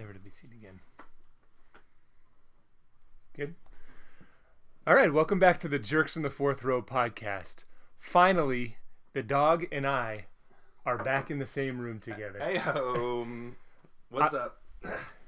[0.00, 0.80] Never to be seen again.
[3.36, 3.54] Good.
[4.86, 7.64] All right, welcome back to the Jerks in the Fourth Row podcast.
[7.98, 8.78] Finally,
[9.12, 10.24] the dog and I
[10.86, 12.38] are back in the same room together.
[12.38, 13.56] Hey, um,
[14.08, 14.62] what's up?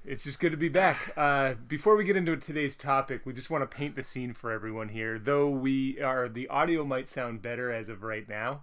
[0.07, 1.13] It's just good to be back.
[1.19, 4.51] Uh, before we get into today's topic, we just want to paint the scene for
[4.51, 5.19] everyone here.
[5.19, 8.63] Though we are, the audio might sound better as of right now.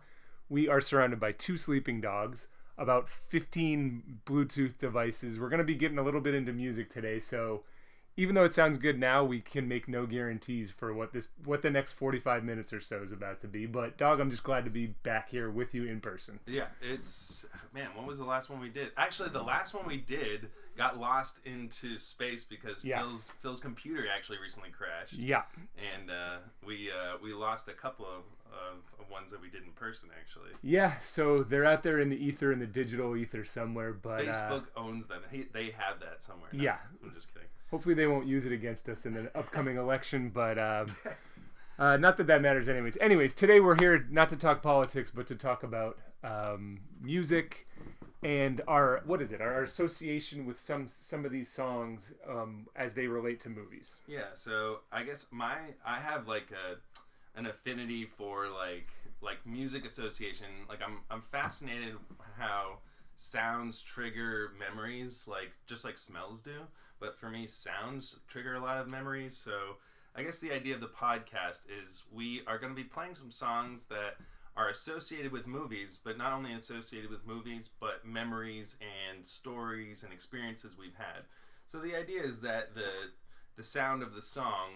[0.50, 2.48] We are surrounded by two sleeping dogs,
[2.80, 5.40] about 15 Bluetooth devices.
[5.40, 7.64] We're going to be getting a little bit into music today, so
[8.20, 11.62] even though it sounds good now, we can make no guarantees for what this what
[11.62, 13.66] the next 45 minutes or so is about to be.
[13.66, 16.40] But dog, I'm just glad to be back here with you in person.
[16.46, 17.88] Yeah, it's man.
[17.96, 18.92] When was the last one we did?
[18.98, 23.00] Actually, the last one we did got lost into space because Yeah.
[23.00, 25.14] Phil's Phil's computer actually recently crashed.
[25.14, 25.44] Yeah.
[25.96, 29.72] and uh, we uh, we lost a couple of, of, ones that we did in
[29.72, 30.52] person actually.
[30.62, 34.34] Yeah, so they're out there in the ether in the digital ether somewhere, but uh,
[34.34, 35.22] Facebook owns them.
[35.32, 36.50] They have that somewhere.
[36.52, 36.78] No, Yeah.
[37.02, 37.48] I'm just kidding.
[37.72, 40.96] Hopefully they won't use it against us in the upcoming election but um,
[41.80, 42.98] uh, not that that matters anyways.
[43.00, 47.68] Anyways today we're here not to talk politics but to talk about um, music
[48.22, 49.42] and our what is it?
[49.42, 54.02] Our association with some some of these songs um, as they relate to movies.
[54.08, 58.90] Yeah, so I guess my I have like a an affinity for like
[59.22, 60.48] like music association.
[60.68, 61.96] Like I'm I'm fascinated
[62.38, 62.80] how
[63.20, 66.62] sounds trigger memories like just like smells do.
[67.02, 69.36] But for me sounds trigger a lot of memories.
[69.36, 69.52] So
[70.16, 73.30] I guess the idea of the podcast is we are going to be playing some
[73.30, 74.16] songs that
[74.56, 80.14] are associated with movies, but not only associated with movies, but memories and stories and
[80.14, 81.24] experiences we've had.
[81.66, 83.12] So the idea is that the
[83.58, 84.76] the sound of the song.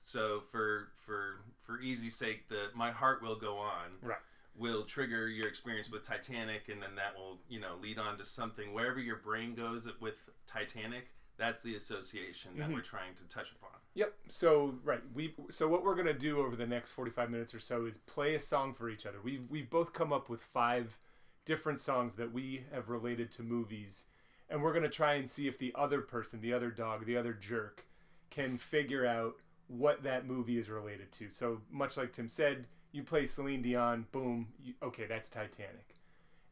[0.00, 4.16] So for for for easy sake, the my heart will go on right
[4.56, 8.24] will trigger your experience with Titanic, and then that will you know lead on to
[8.24, 11.08] something wherever your brain goes with Titanic.
[11.38, 12.74] That's the association that mm-hmm.
[12.74, 13.70] we're trying to touch upon.
[13.94, 14.14] Yep.
[14.28, 17.60] So right, we so what we're gonna do over the next forty five minutes or
[17.60, 19.18] so is play a song for each other.
[19.22, 20.96] We've we've both come up with five
[21.44, 24.04] different songs that we have related to movies,
[24.48, 27.32] and we're gonna try and see if the other person, the other dog, the other
[27.32, 27.86] jerk,
[28.30, 29.34] can figure out
[29.68, 31.30] what that movie is related to.
[31.30, 35.96] So much like Tim said, you play Celine Dion, boom, you, okay, that's Titanic.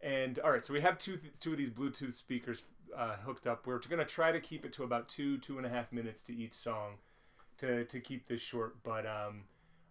[0.02, 2.62] And all right, so we have two two of these Bluetooth speakers
[2.96, 3.66] uh, hooked up.
[3.66, 6.34] We're gonna try to keep it to about two two and a half minutes to
[6.34, 6.94] each song
[7.58, 8.82] to to keep this short.
[8.82, 9.44] But um,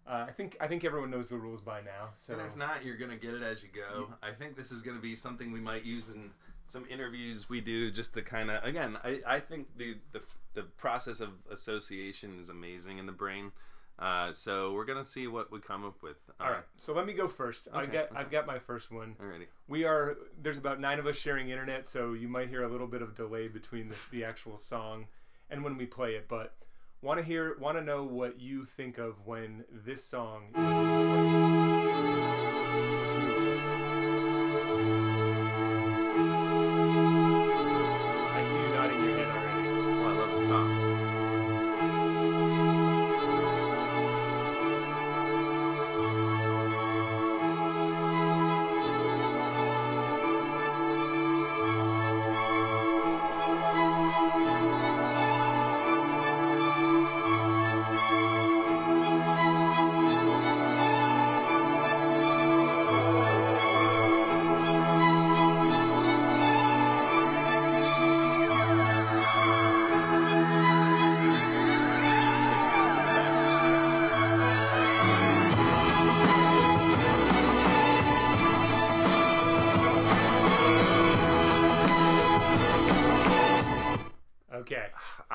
[0.08, 2.10] uh, I think I think everyone knows the rules by now.
[2.16, 4.14] So And if not, you're gonna get it as you go.
[4.24, 6.32] I think this is gonna be something we might use in
[6.66, 8.98] some interviews we do, just to kind of again.
[9.04, 10.22] I, I think the, the
[10.56, 13.52] the process of association is amazing in the brain.
[14.00, 16.18] Uh, so we're gonna see what we come up with.
[16.40, 17.68] Uh, all right, so let me go first.
[17.74, 18.16] I got okay.
[18.16, 19.16] I've got my first one.
[19.22, 19.48] Alrighty.
[19.68, 22.88] We are there's about nine of us sharing internet, so you might hear a little
[22.88, 25.08] bit of delay between the, the actual song
[25.50, 26.28] and when we play it.
[26.30, 26.56] But
[27.02, 31.48] want to hear want to know what you think of when this song.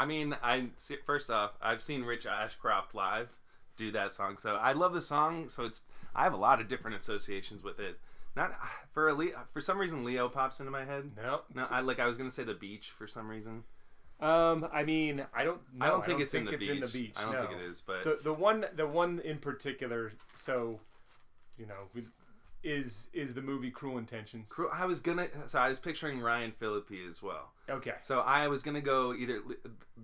[0.05, 0.67] I mean, I
[1.07, 3.31] first off, I've seen Rich Ashcroft live
[3.79, 5.49] do that song, so I love the song.
[5.49, 5.85] So it's
[6.15, 7.99] I have a lot of different associations with it.
[8.37, 8.53] Not
[8.93, 11.11] for a Le- for some reason Leo pops into my head.
[11.17, 11.41] No.
[11.55, 13.65] No, I like I was gonna say the beach for some reason.
[14.21, 14.69] Um.
[14.75, 15.63] I mean, I don't.
[15.73, 16.75] No, I don't think it's in the it's beach.
[16.75, 17.17] in the beach.
[17.19, 17.47] I don't no.
[17.47, 20.13] think it is, but the the one the one in particular.
[20.35, 20.81] So,
[21.57, 22.03] you know, we,
[22.65, 24.51] is is the movie Cruel Intentions.
[24.51, 25.29] Cru- I was gonna.
[25.47, 27.53] So I was picturing Ryan Phillippe as well.
[27.69, 27.95] Okay.
[28.01, 29.41] So I was gonna go either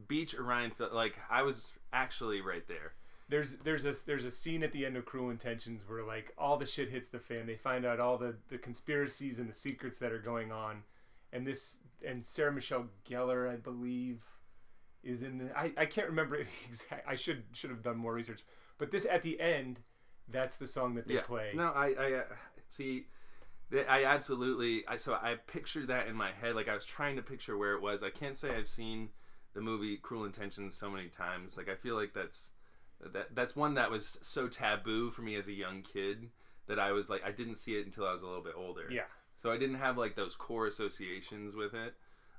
[0.07, 0.73] beach or Ryan.
[0.93, 2.93] Like I was actually right there.
[3.29, 6.57] there's there's a there's a scene at the end of Cruel Intentions where like all
[6.57, 7.47] the shit hits the fan.
[7.47, 10.83] They find out all the the conspiracies and the secrets that are going on,
[11.33, 14.21] and this and Sarah Michelle Gellar, I believe,
[15.03, 15.59] is in the.
[15.59, 17.09] I, I can't remember it exact.
[17.09, 18.43] I should should have done more research.
[18.79, 19.81] But this at the end,
[20.29, 21.53] that's the song that they play.
[21.55, 22.23] No, I, I uh,
[22.73, 23.07] see.
[23.89, 24.85] I absolutely.
[24.89, 26.57] I so I pictured that in my head.
[26.57, 28.03] Like I was trying to picture where it was.
[28.03, 29.11] I can't say I've seen
[29.55, 31.57] the movie Cruel Intentions so many times.
[31.57, 32.51] Like I feel like that's
[33.13, 36.29] that that's one that was so taboo for me as a young kid
[36.67, 38.87] that I was like I didn't see it until I was a little bit older.
[38.91, 39.03] Yeah.
[39.37, 41.95] So I didn't have like those core associations with it.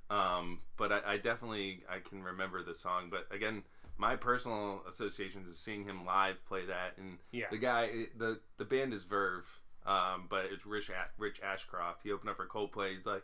[0.09, 3.09] Um, but I, I definitely I can remember the song.
[3.09, 3.63] But again,
[3.97, 7.45] my personal associations is seeing him live play that, and Yeah.
[7.49, 9.45] the guy the the band is Verve,
[9.85, 12.03] um, but it's Rich A- Rich Ashcroft.
[12.03, 12.95] He opened up for Coldplay.
[12.95, 13.23] He's like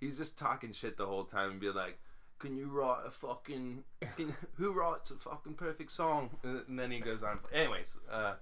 [0.00, 1.98] he's just talking shit the whole time and be like.
[2.40, 3.84] Can you write a fucking?
[4.16, 6.30] Can, who writes a fucking perfect song?
[6.42, 7.38] And then he goes on.
[7.52, 8.34] Anyways, uh,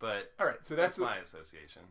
[0.00, 1.82] but All right, so that's that's my association.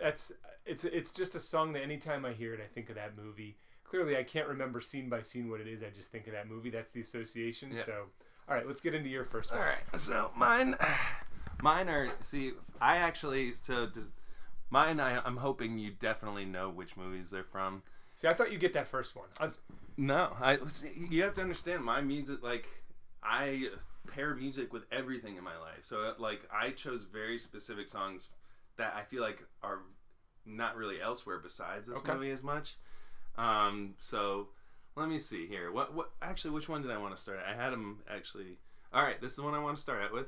[0.00, 0.32] that's
[0.64, 3.56] it's it's just a song that anytime I hear it, I think of that movie.
[3.84, 5.82] Clearly, I can't remember scene by scene what it is.
[5.82, 6.70] I just think of that movie.
[6.70, 7.72] That's the association.
[7.74, 7.82] Yeah.
[7.82, 8.04] So,
[8.48, 9.68] all right, let's get into your first All one.
[9.68, 10.00] right.
[10.00, 10.76] So mine,
[11.62, 12.08] mine are.
[12.22, 14.04] See, I actually so does,
[14.72, 14.98] mine.
[14.98, 17.82] I, I'm hoping you definitely know which movies they're from.
[18.14, 19.28] See, I thought you get that first one.
[19.40, 19.50] I-
[19.96, 20.58] No, I.
[20.68, 22.42] See, you have to understand my music.
[22.42, 22.66] Like,
[23.22, 23.68] I
[24.08, 25.82] pair music with everything in my life.
[25.82, 28.30] So like, I chose very specific songs
[28.76, 29.80] that I feel like are
[30.44, 32.14] not really elsewhere besides this Okay.
[32.14, 32.76] movie as much.
[33.36, 33.94] Um.
[33.98, 34.48] So.
[34.94, 35.72] Let me see here.
[35.72, 35.94] What?
[35.94, 36.10] What?
[36.20, 37.38] Actually, which one did I want to start?
[37.38, 37.54] At?
[37.54, 38.58] I had them actually.
[38.92, 40.26] All right, this is the one I want to start out with.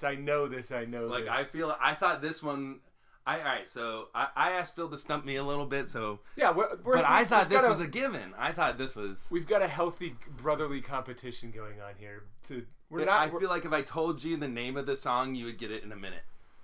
[0.00, 0.04] This.
[0.10, 0.72] I know this.
[0.72, 1.32] I know Like this.
[1.32, 2.80] I feel I thought this one.
[3.26, 3.68] I all right.
[3.68, 5.88] So I, I asked Phil to stump me a little bit.
[5.88, 8.32] So, yeah, we're, we're, but I thought this got was a given.
[8.38, 9.28] I thought this was.
[9.30, 12.24] we've got a healthy brotherly competition going on here.
[12.48, 13.32] To we're I not.
[13.32, 15.70] we're- feel like if I told you the name of the song, you would get
[15.70, 16.22] it in a minute.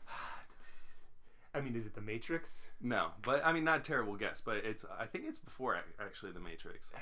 [1.55, 2.71] I mean, is it the Matrix?
[2.81, 4.41] No, but I mean, not a terrible guess.
[4.41, 4.85] But it's.
[4.99, 6.91] I think it's before actually the Matrix.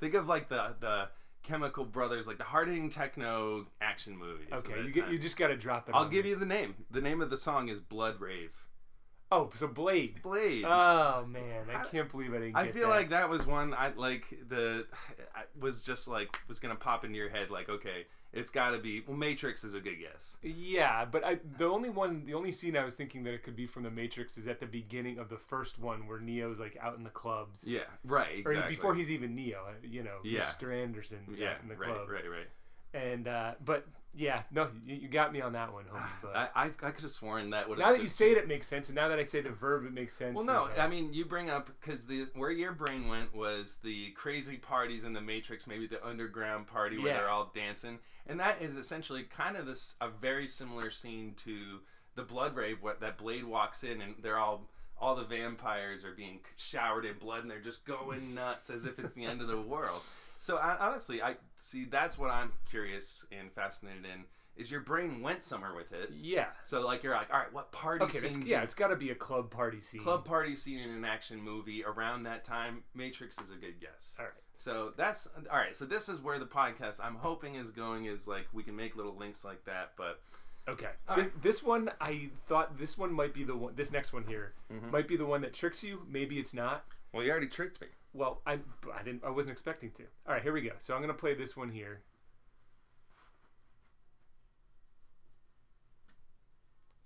[0.00, 1.08] Think of like the the
[1.46, 4.48] Chemical Brothers, like the hard hitting techno action movies.
[4.52, 5.12] Okay, you get time.
[5.12, 5.94] you just got to drop it.
[5.94, 6.30] I'll give me.
[6.30, 6.74] you the name.
[6.90, 8.50] The name of the song is Blood Rave.
[9.32, 10.22] Oh, so Blade.
[10.22, 10.64] Blade.
[10.66, 12.56] Oh man, I I- can't believe I didn't.
[12.56, 12.94] I feel that.
[12.94, 14.86] like that was one I like the
[15.34, 18.78] I was just like was gonna pop into your head like okay it's got to
[18.78, 22.52] be well Matrix is a good guess Yeah, but I the only one the only
[22.52, 25.18] scene I was thinking that it could be from the Matrix is at the beginning
[25.18, 27.64] of the first one where Neo's like out in the clubs.
[27.70, 30.40] yeah right Or exactly before he's even Neo, uh, you know, Yeah.
[30.40, 30.74] Mr.
[30.74, 32.08] Anderson's yeah out in the right club.
[32.10, 32.48] right right
[32.96, 36.02] And uh, but yeah, no, you, you got me on that one, homie.
[36.22, 38.48] But I I, I could have sworn that would now that you say it, it
[38.48, 40.36] makes sense, and now that I say the verb, it makes sense.
[40.36, 43.76] well no uh, I mean you bring up because the where your brain went was
[43.84, 47.18] the crazy parties in the Matrix maybe the underground party where Yeah.
[47.18, 51.80] they're all dancing and that is essentially kind of this a very similar scene to
[52.14, 56.12] the blood rave what that blade walks in and they're all all the vampires are
[56.14, 59.48] being showered in blood and they're just going nuts as if it's the end of
[59.48, 60.02] the world
[60.46, 64.24] so I, honestly i see that's what i'm curious and fascinated in
[64.56, 67.72] is your brain went somewhere with it yeah, so like you're like all right what
[67.72, 70.02] party okay, scenes yeah, it's got to be a club party scene.
[70.02, 74.14] club party scene in an action movie around that time matrix is a good guess
[74.18, 74.34] All right.
[74.56, 78.26] so that's all right so this is where the podcast i'm hoping is going is
[78.26, 80.20] like we can make little links like that but
[80.68, 80.88] Okay.
[81.08, 81.30] Right.
[81.42, 83.74] This one, I thought this one might be the one.
[83.76, 84.90] This next one here Mhm.
[84.90, 86.02] might be the one that tricks you.
[86.10, 86.84] Maybe it's not.
[87.12, 88.54] well you already tricked me Well, I
[88.94, 89.24] I didn't.
[89.24, 90.04] I wasn't expecting to.
[90.26, 90.70] All right, here we go.
[90.78, 92.00] So I'm gonna play this one here.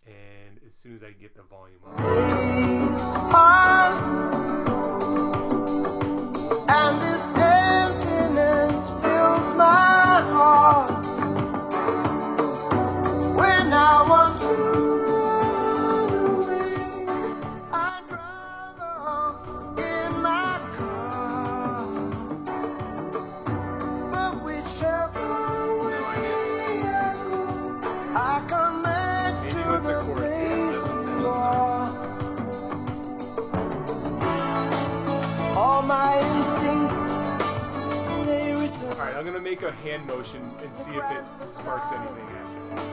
[0.07, 1.99] And as soon as I get the volume up,
[39.61, 42.27] make a hand motion and see if it sparks anything.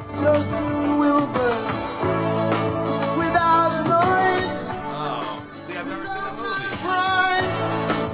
[0.09, 4.67] So soon we'll burn without a noise.
[4.69, 6.77] oh see i've never seen the movie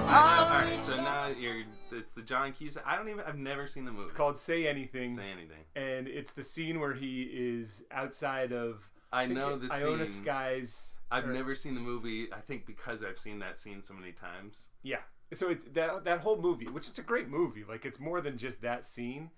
[0.10, 3.86] all right so now you're it's the john cusack i don't even i've never seen
[3.86, 7.84] the movie It's called "Say Anything," say anything and it's the scene where he is
[7.92, 10.24] outside of I know the Iona scene.
[10.24, 10.96] Skies.
[11.12, 12.30] I've or- never seen the movie.
[12.34, 14.70] I think because I've seen that scene so many times.
[14.82, 15.02] Yeah.
[15.34, 18.38] So it, that that whole movie, which it's a great movie, like it's more than
[18.38, 19.32] just that scene,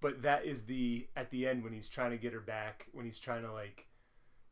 [0.00, 3.04] but that is the at the end when he's trying to get her back, when
[3.06, 3.86] he's trying to like,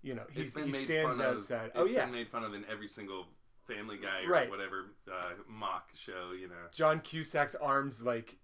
[0.02, 1.66] you know, he's, he stands outside.
[1.74, 3.26] Of, oh yeah, made fun of in every single
[3.66, 4.48] Family Guy or Right.
[4.50, 6.32] whatever uh, mock show.
[6.38, 6.54] You know.
[6.72, 8.36] John Cusack's arms like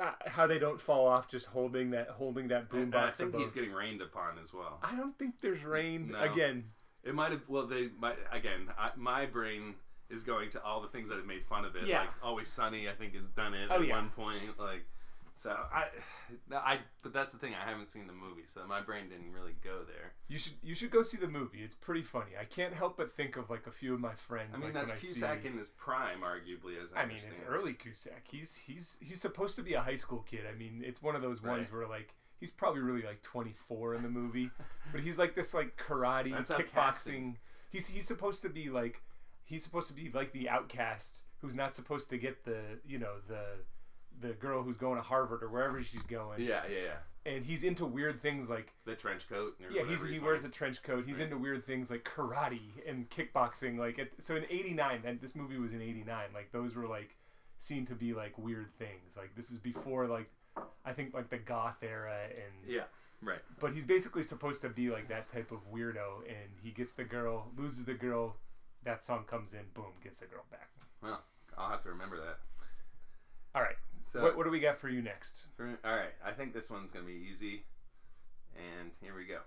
[0.00, 3.40] uh, how they don't fall off just holding that holding that And I think above.
[3.42, 4.80] he's getting rained upon as well.
[4.82, 6.20] I don't think there's rain No.
[6.20, 6.64] again.
[7.04, 7.42] It might have.
[7.48, 8.68] Well, they might again.
[8.78, 9.74] I, my brain
[10.14, 11.86] is going to all the things that have made fun of it.
[11.86, 12.00] Yeah.
[12.00, 13.96] Like Always Sunny, I think has done it Oh, at yeah.
[13.96, 14.58] one point.
[14.58, 14.84] Like,
[15.36, 15.86] so I,
[16.54, 16.78] I.
[17.02, 17.54] But that's the thing.
[17.60, 20.12] I haven't seen the movie, so my brain didn't really go there.
[20.28, 21.58] You should you should go see the movie.
[21.64, 22.30] It's pretty funny.
[22.40, 24.50] I can't help but think of like a few of my friends.
[24.54, 26.80] I mean, like, that's Cusack see, in his prime, arguably.
[26.80, 28.22] As I, I mean, it's early Cusack.
[28.30, 30.42] He's he's he's supposed to be a high school kid.
[30.48, 31.78] I mean, it's one of those ones Right.
[31.80, 34.50] where like he's probably really like 24 in the movie,
[34.92, 37.34] but he's like this like karate, That's kickboxing.
[37.70, 39.02] He's he's supposed to be like
[39.44, 43.16] he's supposed to be like the outcast who's not supposed to get the you know
[43.28, 43.42] the
[44.20, 46.40] the girl who's going to Harvard or wherever she's going.
[46.40, 47.32] Yeah, yeah, yeah.
[47.32, 49.56] And he's into weird things like The trench coat.
[49.58, 51.06] Yeah, he wears the trench coat.
[51.06, 51.24] He's Right.
[51.24, 53.78] into weird things like karate and kickboxing.
[53.78, 56.26] Like it, so in '89, and this movie was in '89.
[56.34, 57.16] Like those were like
[57.58, 59.16] seen to be like weird things.
[59.16, 60.30] Like this is before like
[60.84, 62.82] I think like the goth era and Yeah,
[63.22, 63.40] right.
[63.58, 67.04] but he's basically supposed to be like that type of weirdo and he gets the
[67.04, 68.36] girl, loses the girl,
[68.84, 70.68] that song comes in, boom, gets the girl back.
[71.02, 71.22] Well,
[71.56, 72.38] I'll have to remember that.
[73.54, 73.76] All right.
[74.06, 75.48] So, what, what do we got for you next?
[75.56, 77.64] for- all right, I think this one's gonna be easy,
[78.56, 79.40] and here we go.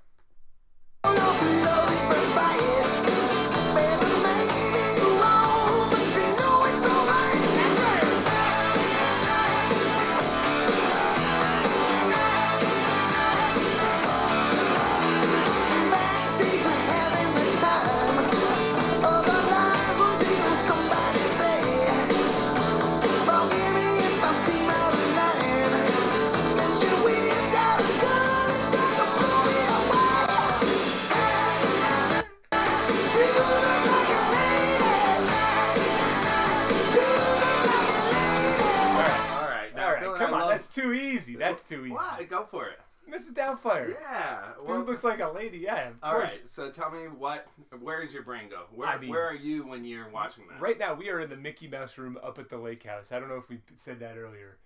[41.50, 41.94] That's too easy.
[41.94, 42.30] What?
[42.30, 42.80] Go for it.
[43.10, 43.32] Mrs.
[43.34, 43.94] Doubtfire.
[44.02, 44.48] Yeah.
[44.60, 45.60] Dude Well, looks like a lady.
[45.60, 46.34] Yeah, of all course.
[46.34, 46.50] right.
[46.50, 47.48] So tell me what?
[47.80, 48.64] Where does your brain go?
[48.76, 50.60] Where I mean- Where are you when you're watching that?
[50.60, 53.14] Right now, we are in the Mickey Mouse room up at the lake house.
[53.14, 54.58] I don't know if we said that earlier.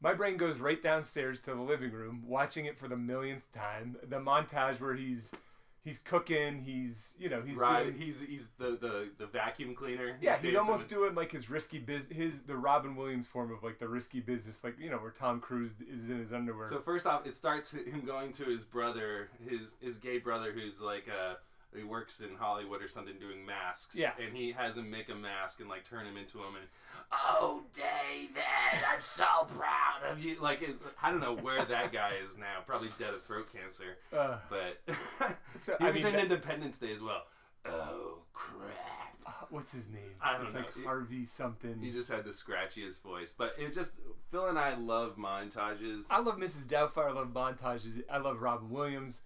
[0.00, 3.96] My brain goes right downstairs to the living room, watching it for the millionth time.
[4.02, 5.30] The montage where he's
[5.84, 7.84] he's cooking, he's you know he's right.
[7.84, 10.16] doing He's he's the, the the vacuum cleaner.
[10.20, 13.78] yeah he's almost doing like his risky biz his the Robin Williams form of like
[13.78, 16.68] the risky business like you know where Tom Cruise is in his underwear.
[16.68, 20.80] So first off, it starts him going to his brother, his his gay brother, who's
[20.80, 21.34] like uh
[21.76, 23.94] he works in Hollywood or something doing masks.
[23.94, 24.10] Yeah.
[24.20, 26.64] And he has him make a mask and like turn him into him and
[27.12, 28.42] oh David,
[28.92, 29.24] I'm so
[29.56, 30.36] proud of you.
[30.40, 32.62] Like is I don't know where that guy is now.
[32.66, 33.98] Probably dead of throat cancer.
[34.12, 34.78] uh, But
[35.56, 37.22] So, he I was mean, in that- Independence Day as well.
[37.66, 38.70] Oh crap.
[39.26, 40.02] uh, what's his name?
[40.22, 40.60] I don't it's know.
[40.60, 41.78] like Harvey something.
[41.82, 43.94] He just had the scratchiest voice, but it just
[44.30, 46.06] Phil and I love montages.
[46.10, 46.64] I love Mrs.
[46.66, 47.08] Doubtfire.
[47.10, 48.00] I love montages.
[48.10, 49.22] I love Robin Williams.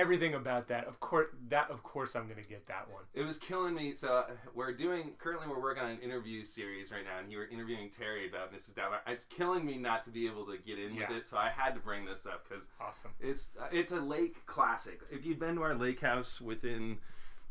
[0.00, 0.86] Everything about that.
[0.86, 3.02] Of course, that of course I'm gonna get that one.
[3.12, 3.92] It was killing me.
[3.92, 7.46] So we're doing currently we're working on an interview series right now, and you were
[7.48, 8.72] interviewing Terry about Mrs.
[8.72, 9.00] Doubtfire.
[9.06, 11.08] It's killing me not to be able to get in Yeah.
[11.10, 13.10] with it, so I had to bring this up because Awesome.
[13.20, 15.00] it's it's a lake classic.
[15.10, 16.98] If you've been to our lake house within,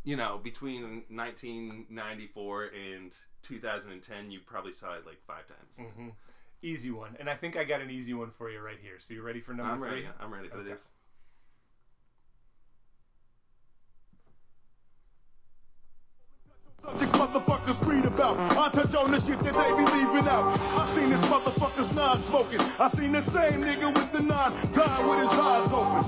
[0.04, 3.12] you know, between 1994 and
[3.44, 5.94] 2010, you probably saw it like five times.
[5.96, 6.10] hmm
[6.62, 8.96] Easy one, and I think I got an easy one for you right here.
[9.00, 10.02] So you ready for number I'm three?
[10.04, 10.08] ready.
[10.20, 10.72] I'm ready for Okay.
[10.72, 10.90] this.
[16.84, 18.40] Subjects motherfuckers read about.
[18.58, 20.56] I touch on the shit that they be leaving out.
[20.80, 22.62] I seen this motherfuckers non-smoking.
[22.80, 26.02] I seen the same nigga with the nine dying with his eyes open.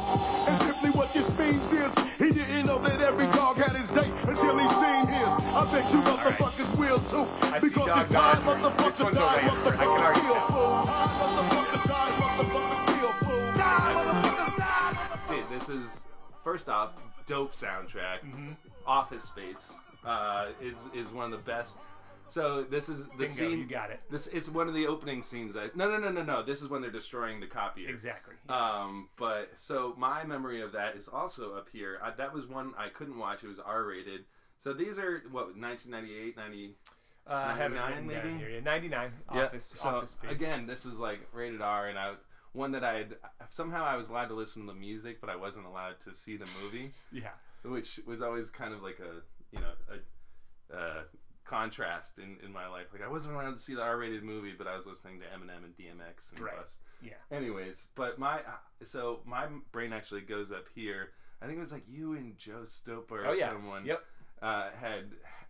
[0.48, 4.08] And simply what this means is he didn't know that every dog had his day
[4.24, 5.32] until he seen his.
[5.54, 7.28] I bet you motherfuckers will too.
[7.60, 9.82] Because it's time motherfucker die, over here.
[9.82, 10.01] I can motherfucker
[16.52, 16.92] first off
[17.26, 18.22] dope soundtrack.
[18.26, 18.52] Mm-hmm.
[18.86, 19.74] Office Space
[20.06, 21.82] uh, is is one of the best.
[22.28, 23.60] So this is the Bingo, scene.
[23.60, 24.00] you got it.
[24.10, 25.54] This it's one of the opening scenes.
[25.54, 26.44] That, no, no, no, no, no.
[26.44, 27.90] This is when they're destroying the copier.
[27.90, 28.36] Exactly.
[28.50, 32.00] Um, but so my memory of that is also up here.
[32.04, 33.44] I, that was one I couldn't watch.
[33.44, 34.22] It was R rated.
[34.60, 36.76] So these are what 1998, 90.
[37.28, 38.40] Uh, I have it 99 written down maybe?
[38.40, 38.56] here.
[38.56, 39.12] Yeah, 99.
[39.34, 39.66] Yeah, Office.
[39.66, 40.32] so office space.
[40.32, 42.14] again, this was like rated R, and I
[42.54, 43.16] one that I had
[43.50, 46.38] somehow I was allowed to listen to the music, but I wasn't allowed to see
[46.38, 46.92] the movie.
[47.12, 47.30] Yeah.
[47.64, 49.22] which was always kind of like a
[49.56, 49.74] you know
[50.72, 51.02] a, uh
[51.44, 52.88] contrast in, in my life.
[52.94, 55.66] Like I wasn't allowed to see the R-rated movie, but I was listening to Eminem
[55.66, 56.56] and DMX and Right.
[56.58, 56.80] Bust.
[57.02, 57.14] Yeah.
[57.32, 58.40] Anyways, but my
[58.86, 61.10] so my brain actually goes up here.
[61.42, 63.50] I think it was like you and Joe Stopa or Oh yeah.
[63.50, 64.04] someone Yep.
[64.42, 65.06] uh, had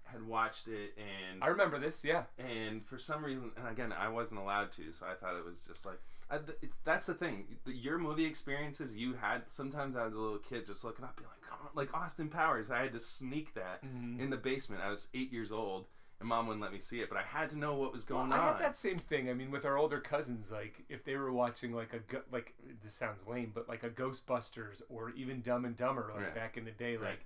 [0.05, 2.03] had watched it and I remember this.
[2.03, 2.24] Yeah.
[2.39, 5.65] and for some reason, and again, I wasn't allowed to, so I thought it was
[5.67, 6.00] just like
[6.31, 7.45] I, it- that's the thing.
[7.65, 11.27] Your movie experiences you had sometimes I was a little kid just looking up, being
[11.29, 12.71] like, "Come on," like Austin Powers.
[12.71, 14.19] I had to sneak that Mm-hmm.
[14.21, 14.81] in the basement.
[14.81, 15.88] I was eight years old,
[16.19, 18.29] and mom wouldn't let me see it, but I had to know what was going
[18.29, 18.53] Well, I on.
[18.53, 19.29] had that same thing.
[19.29, 22.00] I mean, with our older cousins, like if they were watching like a
[22.31, 26.35] like this sounds lame, but like a Ghostbusters or even Dumb and Dumber, like Right.
[26.35, 27.09] back in the day, Right.
[27.11, 27.25] like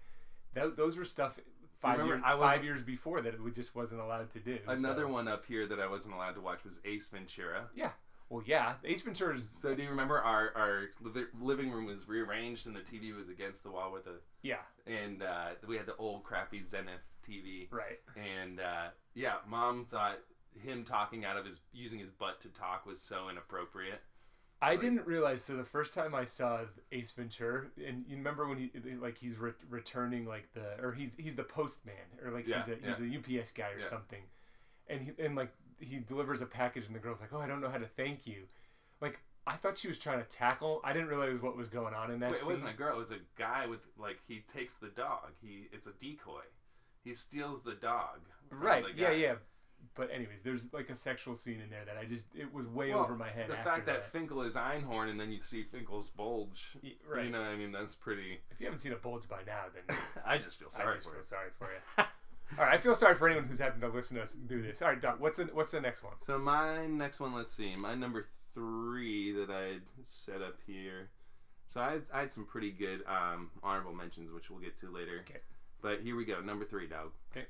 [0.55, 1.39] th- those were stuff
[1.79, 4.57] five years I five years before that it just wasn't allowed to do.
[4.67, 7.69] Another so- one up here that I wasn't allowed to watch was Ace Ventura.
[7.75, 7.91] Yeah.
[8.29, 8.73] Well, yeah.
[8.83, 9.47] Ace Ventura's.
[9.47, 13.29] So do you remember our our li- living room was rearranged and the TV was
[13.29, 14.61] against the wall with a Yeah.
[14.87, 17.67] and uh, we had the old crappy Zenith TV.
[17.71, 17.99] Right.
[18.15, 20.17] And uh, yeah, mom thought
[20.63, 24.01] him talking out of his using his butt to talk was so inappropriate.
[24.61, 25.43] I didn't realize.
[25.43, 29.37] So the first time I saw Ace Ventura, and you remember when he like he's
[29.37, 32.99] re- returning like the or he's he's the postman or like he's Yeah, a he's
[32.99, 33.85] a UPS guy or Yeah.
[33.85, 34.21] something,
[34.87, 37.61] and he and like he delivers a package and the girl's like, oh, I don't
[37.61, 38.43] know how to thank you,
[39.01, 40.81] like I thought she was trying to tackle.
[40.83, 42.99] I didn't realize what was going on in that Wait, it wasn't a girl; it
[42.99, 45.31] was a guy with like he takes the dog.
[45.41, 46.41] He it's a decoy.
[47.03, 48.21] He steals the dog.
[48.49, 48.83] right?
[48.83, 49.35] the Yeah, yeah.
[49.93, 52.89] But anyways, there's like a sexual scene in there that I just it was way
[52.89, 53.49] Well, over my head.
[53.49, 56.75] The fact that, that Finkel is Einhorn and then you see Finkel's bulge.
[57.07, 57.25] Right.
[57.25, 58.39] You know, I mean, that's pretty.
[58.49, 61.05] if you haven't seen a bulge by now, then I just feel I sorry just
[61.05, 61.25] for feel it.
[61.25, 62.05] sorry for you.
[62.57, 64.81] All right, I feel sorry for anyone who's having to listen to us do this.
[64.81, 66.13] All right, Doc, what's the what's the next one?
[66.21, 71.09] So my next one, let's see, my number three that I set up here.
[71.67, 74.93] So I had, I had some pretty good um, honorable mentions, which we'll get to
[74.93, 75.23] later.
[75.27, 75.39] Okay.
[75.81, 77.11] But here we go, number three, dog.
[77.31, 77.47] Okay.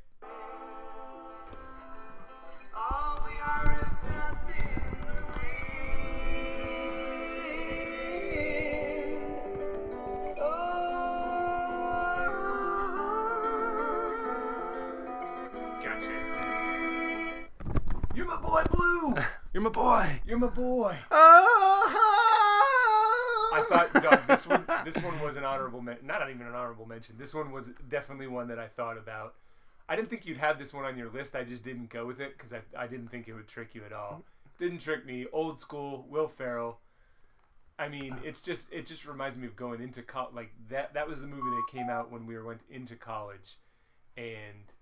[19.56, 20.20] You're my boy.
[20.28, 20.98] You're my boy.
[21.10, 22.02] I
[23.54, 26.86] I thought Doc, this one this one was an honorable men- not even an honorable
[26.86, 27.16] mention.
[27.18, 29.36] This one was definitely one that I thought about.
[29.88, 31.38] I didn't think you'd have this one on your list.
[31.38, 33.86] I just didn't go with it because I, I didn't think it would trick you
[33.86, 34.24] at all.
[34.60, 35.26] Didn't trick me.
[35.32, 36.80] Old school Will Ferrell.
[37.80, 40.36] I mean, it's just it just reminds me of going into college.
[40.36, 43.56] Like that that was the movie that came out when we were went into college,
[44.18, 44.74] and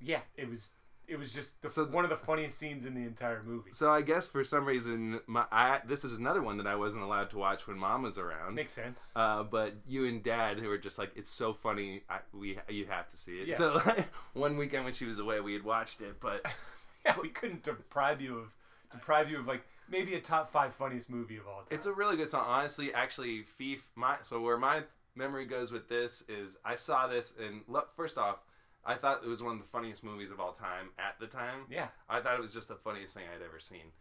[0.00, 0.74] yeah, it was
[1.10, 3.70] it was just the, So- one of the funniest scenes in the entire movie.
[3.72, 7.04] So I guess for some reason, my I, this is another one that I wasn't
[7.04, 8.54] allowed to watch when Mom was around.
[8.54, 9.10] Makes sense.
[9.16, 12.86] Uh, but you and Dad, who were just like, it's so funny, I, we you
[12.86, 13.48] have to see it.
[13.48, 13.56] Yeah.
[13.56, 16.46] So like, one weekend when she was away, we had watched it, but
[17.04, 18.52] Yeah, we couldn't deprive you of
[18.92, 21.66] deprive you of like maybe a top five funniest movie of all time.
[21.70, 22.44] it's a really good song.
[22.46, 24.82] Honestly, actually, Fief, my so where my
[25.16, 28.36] memory goes with this is I saw this and look, first off,
[28.84, 31.60] I thought it was one of the funniest movies of all time at the time.
[31.70, 33.92] yeah, I thought it was just the funniest thing I'd ever seen.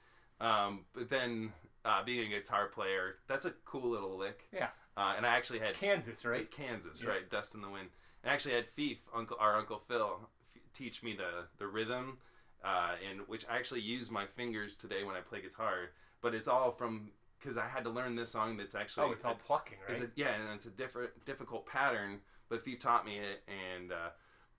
[0.41, 1.51] Um, but then
[1.85, 4.47] uh, being a guitar player, that's a cool little lick.
[4.53, 4.69] yeah.
[4.97, 6.41] Uh, and I actually had Kansas, right?
[6.41, 7.09] It's Kansas, Yeah.
[7.11, 7.29] right?
[7.29, 7.89] Dust in the Wind.
[8.25, 10.19] I actually had Fief, Uncle, our Uncle Phil,
[10.55, 12.17] f- teach me the the rhythm,
[12.65, 15.91] uh, and which I actually use my fingers today when I play guitar.
[16.21, 18.57] But it's all from because I had to learn this song.
[18.57, 19.97] That's actually Oh, it's all plucking, right?
[19.97, 22.19] it's a, yeah, and it's a different difficult pattern.
[22.49, 24.09] But Fief taught me it, and uh,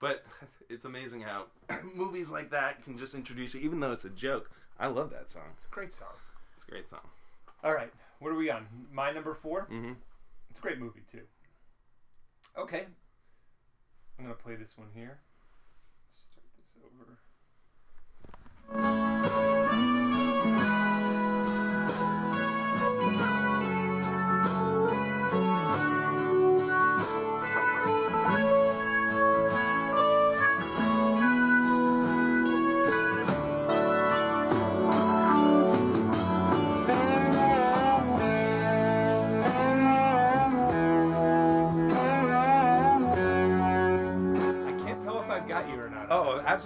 [0.01, 0.25] but
[0.69, 1.45] it's amazing how
[1.95, 4.51] movies like that can just introduce you, even though it's a joke.
[4.79, 5.43] I love that song.
[5.55, 6.13] it's a great song.
[6.55, 7.07] It's a great song.
[7.63, 8.65] All right, what are we on?
[8.91, 9.93] My number 4 Mm-hmm.
[10.49, 11.21] It's a great movie too.
[12.57, 12.85] Okay,
[14.19, 15.19] I'm gonna play this one here.
[16.09, 16.75] Start this
[19.39, 19.50] over.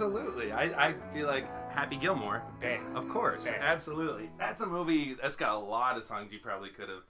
[0.02, 0.52] Absolutely.
[0.52, 2.42] I, I feel like Happy Gilmore.
[2.60, 2.96] Bam.
[2.96, 3.54] Of course, Bam.
[3.60, 4.30] absolutely.
[4.38, 7.02] That's a movie that's got a lot of songs you probably could have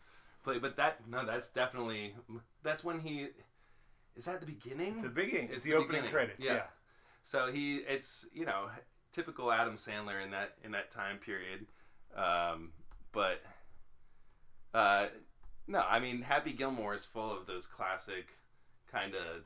[0.45, 2.15] played, but that no, that's definitely
[2.63, 3.29] that's when he
[4.17, 4.93] is that the beginning.
[4.93, 5.49] It's the beginning.
[5.53, 6.13] It's, the, the opening beginning.
[6.13, 6.47] credits.
[6.47, 6.55] Yeah.
[6.55, 6.63] Yeah.
[7.25, 8.69] So he, it's you know,
[9.13, 11.67] typical Adam Sandler in that in that time period,
[12.17, 12.71] um,
[13.13, 13.43] but
[14.75, 15.07] uh,
[15.67, 18.29] no, I mean Happy Gilmore is full of those classic
[18.91, 19.43] kind of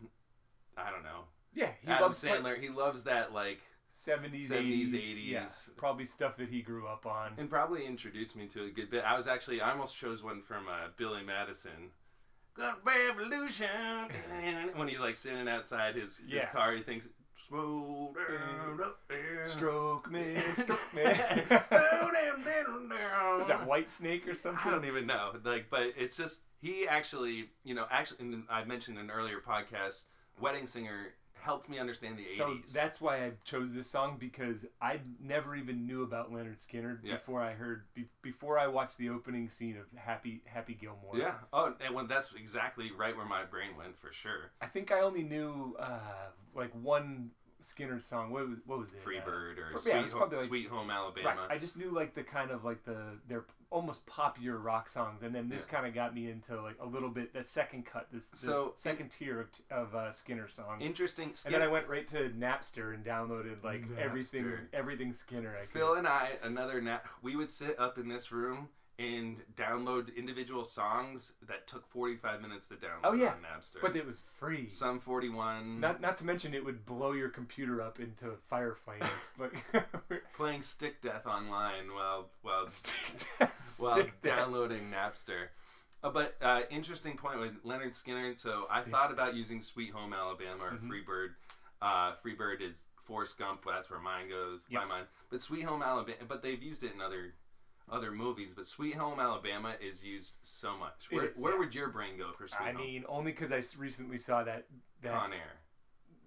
[0.77, 1.25] I don't know.
[1.55, 2.61] Yeah, he Adam loves play- Sandler.
[2.61, 3.59] He loves that like
[3.93, 7.33] 70s, 70s, 80s, yeah, probably stuff that he grew up on.
[7.39, 9.03] and probably introduced me to a good bit.
[9.05, 11.91] I was actually I almost chose one from uh, Billy Madison.
[12.55, 13.69] Good revolution.
[14.77, 16.47] when he's like sitting outside his, his Yeah.
[16.47, 17.09] car, he thinks
[17.49, 19.45] slow down up there.
[19.45, 21.03] Stroke me, stroke me.
[23.41, 24.61] Is that Whitesnake or something?
[24.65, 25.33] I don't even know.
[25.45, 29.39] Like, but it's just he actually, you know, actually, and I mentioned in an earlier
[29.47, 30.05] podcast,
[30.41, 32.73] Wedding Singer helped me understand the So 80s.
[32.73, 37.15] that's why I chose this song because I never even knew about Lynyrd Skynyrd Yeah.
[37.15, 41.17] before I heard be, before I watched the opening scene of Happy Happy Gilmore.
[41.17, 41.35] yeah.
[41.53, 44.51] Oh, and when that's exactly right where my brain went for sure.
[44.61, 45.99] I think I only knew uh,
[46.55, 47.31] like one
[47.63, 48.31] Skynyrd song.
[48.31, 49.05] What was what was it?
[49.05, 51.29] Freebird or yeah, it Sweet, was Home, like- Sweet Home Uh, Alabama.
[51.43, 51.51] right.
[51.51, 55.33] I just knew like the kind of like the their almost popular rock songs, and
[55.33, 55.77] then this Yeah.
[55.77, 59.11] kind of got me into like a little bit that second cut, this So, second
[59.11, 60.83] tier of of uh, Skynyrd songs.
[60.85, 61.33] Interesting.
[61.45, 64.67] and then I went right to Napster and downloaded like everything Napster.
[64.73, 65.57] everything Skynyrd.
[65.57, 65.71] I could.
[65.71, 70.65] Phil and I, another na- we would sit up in this room and download individual
[70.65, 73.29] songs that took 45 minutes to download Oh, yeah.
[73.29, 73.81] on Napster.
[73.81, 74.69] but it was free.
[74.69, 75.81] Some 41.
[75.81, 79.33] Not not to mention it would blow your computer up into fire flames.
[79.39, 79.65] like
[80.37, 85.47] playing Stick Death online while while stick that, while stick downloading Napster.
[86.03, 88.39] Uh, but uh, interesting point with Lynyrd Skynyrd.
[88.39, 90.89] So I thought about using Sweet Home Alabama or Mhm.
[90.89, 91.29] Freebird.
[91.83, 93.63] Uh, Freebird is Forrest Gump.
[93.65, 94.65] But that's where mine goes.
[94.71, 94.83] Yep.
[94.83, 95.07] My mind.
[95.31, 96.17] But Sweet Home Alabama.
[96.29, 97.35] But they've used it in other
[97.91, 98.51] other movies.
[98.55, 101.07] But Sweet Home Alabama is used so much.
[101.11, 101.59] Where, is, where yeah.
[101.59, 102.81] would your brain go for Sweet I Home?
[102.83, 104.67] mean, only because I recently saw that.
[105.03, 105.59] that Con Air.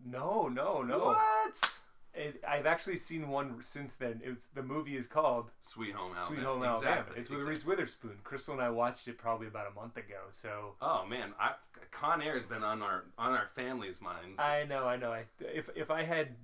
[0.05, 0.99] no, no, no.
[0.99, 1.71] What?
[2.15, 4.21] It, I've actually seen one since then.
[4.23, 6.25] It was the movie is called Sweet Home Alabama.
[6.27, 6.91] Sweet Home Alabama.
[6.91, 7.49] Exactly, It's with exactly.
[7.55, 8.17] Reese Witherspoon.
[8.23, 10.21] Crystal and I watched it probably about a month ago.
[10.29, 11.55] So Oh man, I've,
[11.89, 14.39] Con Air has been on our on our family's minds.
[14.39, 15.11] I know, I know.
[15.11, 16.35] I if if I had,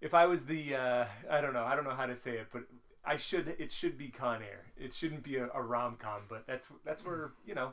[0.00, 2.46] if I was the, uh, I don't know, I don't know how to say it,
[2.52, 2.62] but
[3.04, 3.54] I should.
[3.58, 4.64] It should be Con Air.
[4.76, 7.72] It shouldn't be a, a rom com, but that's that's where you know,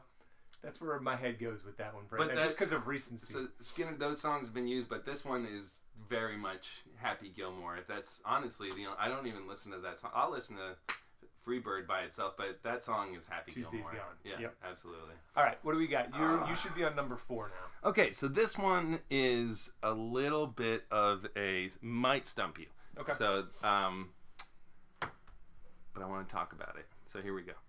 [0.64, 2.04] that's where my head goes with that one.
[2.10, 3.32] But now, just that's- because of recency.
[3.34, 7.80] So Skynyrd, those songs have been used, but this one is very much Happy Gilmore.
[7.88, 10.12] That's honestly the I don't even listen to that song.
[10.16, 10.94] I'll listen to
[11.44, 14.16] Free Bird by itself, but that song is Happy Tuesday's Gilmore.
[14.24, 14.56] Yeah, Yep.
[14.68, 15.14] absolutely.
[15.36, 16.08] All right, what do we got?
[16.16, 16.50] You Ah.
[16.50, 17.90] you should be on number four now.
[17.90, 22.66] Okay, so this one is a little bit of a might stump you.
[22.98, 23.14] Okay.
[23.14, 24.10] So, um,
[26.00, 26.86] but I want to talk about it.
[27.12, 27.69] So here we go.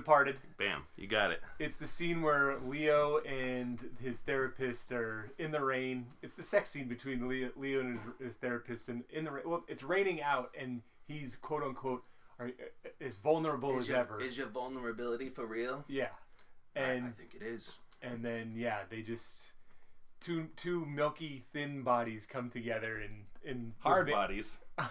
[0.00, 0.38] Departed.
[0.58, 1.42] Bam, you got it.
[1.58, 6.06] It's the scene where Leo and his therapist are in the rain.
[6.22, 9.42] It's the sex scene between Leo, Leo and his, his therapist, and in the ra-
[9.44, 12.02] well, it's raining out, and he's quote unquote
[12.38, 14.22] are, uh, as vulnerable as ever.
[14.22, 15.84] Is your vulnerability for real?
[15.86, 16.06] yeah,
[16.74, 17.72] and I think it is.
[18.00, 19.52] and then yeah, they just
[20.20, 24.58] two two milky thin bodies come together and in Hard bodies.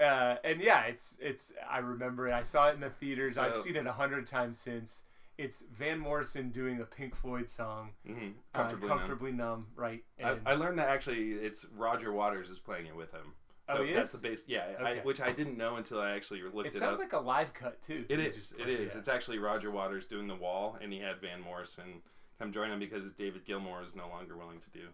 [0.00, 1.52] uh, and yeah, it's it's.
[1.70, 2.32] I remember it.
[2.32, 3.38] I saw it in the theaters.
[3.38, 5.02] I've seen it a hundred times since.
[5.36, 8.30] It's Van Morrison doing a Pink Floyd song, Mm-hmm.
[8.54, 9.38] uh, Comfortably, numb.
[9.60, 10.02] Numb," right?
[10.22, 13.34] I, And I learned that actually it's Roger Waters is playing it with him.
[13.68, 14.20] So Oh, he that's is?
[14.20, 14.40] the bass.
[14.48, 16.98] Yeah, I, which I didn't know until I actually looked it it, sounds up.
[17.00, 18.04] like a live cut too.
[18.08, 18.52] It is.
[18.58, 18.94] It is.
[18.94, 18.98] Yeah.
[18.98, 22.02] It's actually Roger Waters doing the wall, and he had Van Morrison
[22.40, 24.86] come join him because David Gilmour is no longer willing to do.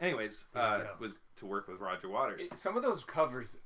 [0.00, 2.48] Anyways, uh, was to work with Roger Waters.
[2.54, 3.58] Some of those covers.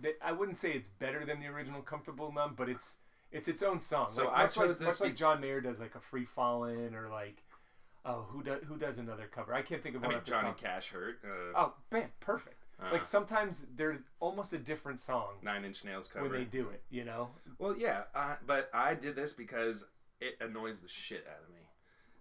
[0.00, 2.98] They, I wouldn't say it's better than the original "Comfortable Numb," but it's
[3.30, 4.08] it's its own song.
[4.10, 6.24] So like, I much like, chose this much like John Mayer does, like a "Free
[6.24, 7.42] Fallin'" or like
[8.04, 9.54] oh who does who does another cover?
[9.54, 10.14] I can't think of I one.
[10.14, 10.52] mean, off Johnny.
[10.60, 11.20] Cash hurt.
[11.24, 12.56] Uh, Oh, bam, perfect.
[12.82, 12.92] Uh.
[12.92, 16.28] Like sometimes they're almost a different song Nine Inch Nails cover.
[16.28, 16.82] when they do it.
[16.90, 19.84] You know, Well, yeah, uh, but I did this because
[20.20, 21.60] it annoys the shit out of me.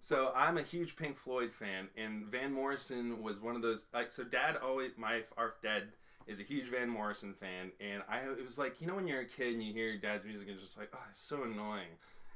[0.03, 3.85] So I'm a huge Pink Floyd fan, and Van Morrison was one of those.
[3.93, 5.89] Like, so Dad always, my our dad
[6.27, 9.21] is a huge Van Morrison fan, and I it was like you know when you're
[9.21, 11.43] a kid and you hear your dad's music and it's just like oh it's so
[11.43, 11.87] annoying,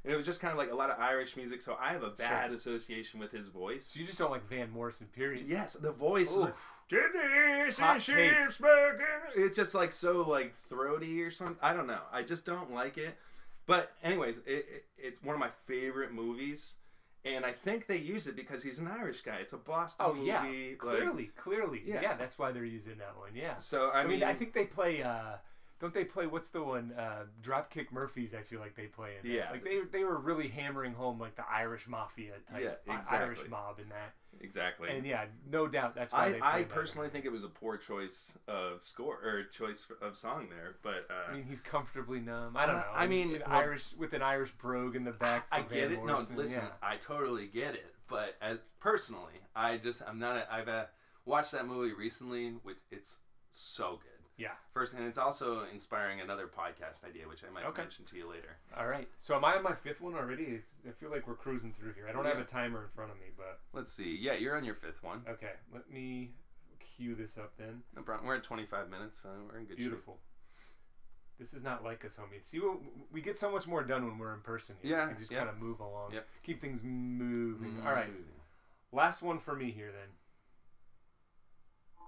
[0.03, 1.61] and it was just kind of like a lot of Irish music.
[1.61, 3.85] So I have a bad association with his voice.
[3.87, 5.45] So you just don't like Van Morrison, period.
[5.47, 6.29] Yes, the voice.
[6.31, 6.43] is Oof.
[6.43, 6.55] like,
[6.89, 8.31] "Dennis Hot and take.
[8.31, 11.57] sheep's bacon." It's just like so like throaty or something.
[11.61, 12.01] I don't know.
[12.11, 13.15] I just don't like it.
[13.67, 16.75] But anyways, it, it, it's one of my favorite movies,
[17.25, 19.37] and I think they use it because he's an Irish guy.
[19.41, 20.27] It's a Boston Oh movie.
[20.27, 22.01] yeah, like- clearly, clearly, Yeah.
[22.01, 22.15] yeah.
[22.15, 23.31] That's why they're using that one.
[23.35, 23.57] Yeah.
[23.57, 25.03] so I, I mean, I think they play.
[25.03, 25.37] uh
[25.79, 26.25] Don't they play?
[26.25, 26.93] What's the one?
[26.97, 28.33] Uh Dropkick Murphys.
[28.33, 29.29] I feel like they play in.
[29.29, 29.35] that.
[29.35, 29.51] Yeah.
[29.51, 33.17] Like they they were really hammering home like the Irish mafia type, Yeah, exactly.
[33.17, 34.13] Irish mob in that.
[34.39, 34.89] exactly.
[34.89, 38.31] And yeah, no doubt that's why I, I personally think it was a poor choice
[38.47, 42.55] of score or choice of song there, but uh, I mean, he's comfortably numb.
[42.55, 42.87] I don't Uh, know.
[42.95, 45.45] I mean, an well- Irish with an Irish brogue in the back.
[45.51, 46.05] I get Van it.
[46.05, 46.69] No, listen, yeah.
[46.81, 47.93] I totally get it.
[48.07, 50.37] But as, personally, I just I'm not.
[50.37, 50.85] A, I've uh,
[51.25, 53.19] watched that movie recently, which it's
[53.51, 54.14] so good.
[54.37, 54.51] Yeah.
[54.73, 57.83] First, and it's also inspiring another podcast idea, which I might Okay.
[57.83, 58.57] mention to you later.
[58.77, 59.07] All right.
[59.17, 60.43] So am I on my fifth one already?
[60.43, 62.05] It's, I feel like we're cruising through here.
[62.09, 64.17] I don't have a timer in front of me, but Let's see.
[64.19, 65.21] Yeah, you're on your fifth one.
[65.29, 65.53] okay.
[65.73, 66.31] Let me
[66.79, 67.83] cue this up then.
[67.95, 68.27] No problem.
[68.27, 69.87] We're at 25 minutes, so we're in good shape.
[69.87, 70.17] Beautiful.
[71.39, 72.39] This is not like us, homie.
[72.43, 72.77] See, what
[73.11, 74.77] we get so much more done when we're in person.
[74.81, 74.97] Here.
[74.97, 75.39] Yeah, we just yeah.
[75.39, 76.13] kind of move along.
[76.13, 76.27] Yep.
[76.43, 76.89] Keep things shape.
[76.89, 77.77] moving.
[77.85, 78.09] All right.
[78.91, 80.09] Last one for me here then.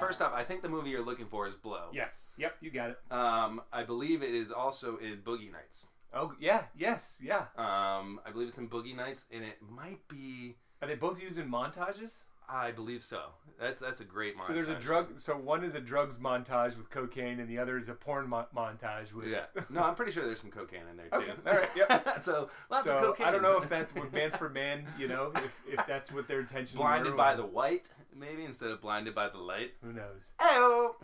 [0.00, 1.88] first off, I think the movie you're looking for is Blow.
[1.92, 2.34] Yes.
[2.38, 2.56] Yep.
[2.60, 2.98] You got it.
[3.10, 5.90] Um, I believe it is also in Boogie Nights.
[6.12, 6.64] Oh yeah.
[6.76, 7.20] Yes.
[7.22, 7.46] Yeah.
[7.56, 10.56] Um, I believe it's in Boogie Nights, and it might be.
[10.82, 12.24] Are they both used in montages?
[12.50, 13.20] I believe so.
[13.60, 14.46] That's that's a great montage.
[14.46, 15.20] So there's a drug.
[15.20, 18.46] So one is a drugs montage with cocaine, and the other is a porn mo-
[18.56, 19.28] montage with.
[19.28, 19.44] Yeah.
[19.70, 21.30] No, I'm pretty sure there's some cocaine in there too.
[21.30, 22.22] Okay, all right, yep.
[22.22, 23.26] so lots so of cocaine.
[23.26, 26.40] I don't know if that's man for man, you know, if, if that's what their
[26.40, 26.78] intention.
[26.78, 26.80] Is.
[26.80, 29.72] Blinded by or- the white, maybe instead of blinded by the light.
[29.84, 30.34] Who knows?
[30.40, 30.96] Oh.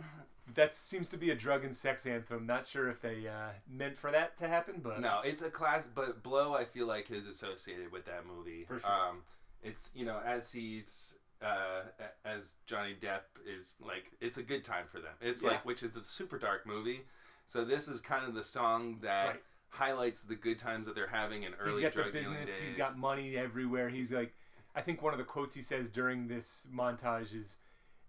[0.55, 2.45] That seems to be a drug and sex anthem.
[2.45, 5.87] Not sure if they uh, meant for that to happen, but No, it's a class,
[5.93, 8.63] but Blow I feel like is associated with that movie.
[8.65, 8.89] For sure.
[8.89, 9.23] Um,
[9.61, 11.81] it's you know as he's uh,
[12.25, 15.13] as Johnny Depp is like it's a good time for them.
[15.21, 15.51] It's Yeah.
[15.51, 17.01] like which is a super dark movie.
[17.45, 19.43] So this is kind of the song that Right.
[19.69, 22.49] highlights the good times that they're having in early he's got the business.
[22.49, 22.61] days.
[22.69, 23.89] He's got money everywhere.
[23.89, 24.33] He's like,
[24.75, 27.57] I think one of the quotes he says during this montage is,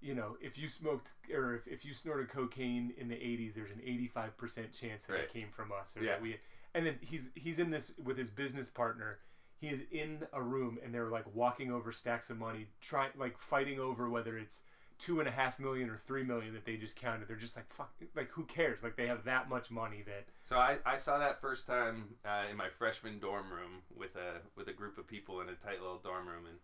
[0.01, 3.71] you know, if you smoked or if, if you snorted cocaine in the '80s, there's
[3.71, 5.23] an 85% chance that Right.
[5.25, 5.97] it came from us.
[5.97, 6.13] Or Yeah.
[6.13, 6.39] that we,
[6.75, 9.19] and then he's he's in this with his business partner.
[9.61, 13.39] He is in a room and they're like walking over stacks of money, trying like
[13.39, 14.63] fighting over whether it's
[14.99, 17.29] two and a half million or three million that they just counted.
[17.29, 18.83] They're just like fuck, like who cares?
[18.83, 22.51] Like they have that much money that So I, I saw that first time uh,
[22.51, 25.81] in my freshman dorm room with a with a group of people in a tight
[25.81, 26.59] little dorm room and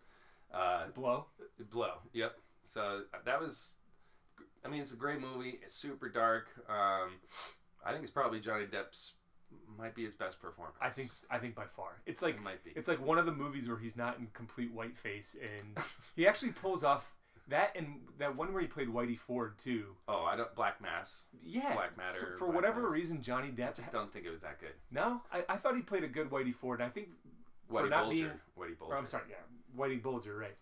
[0.53, 1.25] uh, blow.
[1.71, 1.95] Blow.
[2.13, 2.35] Yep.
[2.63, 3.75] So that was,
[4.63, 5.59] I mean, it's a great movie.
[5.63, 6.47] It's super dark.
[6.69, 7.19] Um,
[7.85, 9.13] I think it's probably Johnny Depp's
[9.77, 10.77] might be his best performance.
[10.81, 12.01] I think I think by far.
[12.05, 12.71] It's like it might be.
[12.75, 15.77] It's like one of the movies where he's not in complete white face, and
[16.15, 17.15] he actually pulls off
[17.47, 19.95] that and that one where he played Whitey Ford too.
[20.07, 21.25] oh, I don't Black Mass.
[21.43, 22.91] Yeah, Black Matter So for Black whatever Mass.
[22.93, 23.69] reason, Johnny Depp.
[23.69, 24.73] I just don't think it was that good.
[24.91, 26.79] no, I, I thought he played a good Whitey Ford.
[26.81, 27.09] And I think
[27.71, 28.15] Whitey for not Bulger.
[28.15, 28.29] being.
[28.57, 28.93] Whitey oh, Bulger.
[28.93, 29.35] Or I'm sorry, yeah,
[29.79, 30.57] Whitey Bulger, right?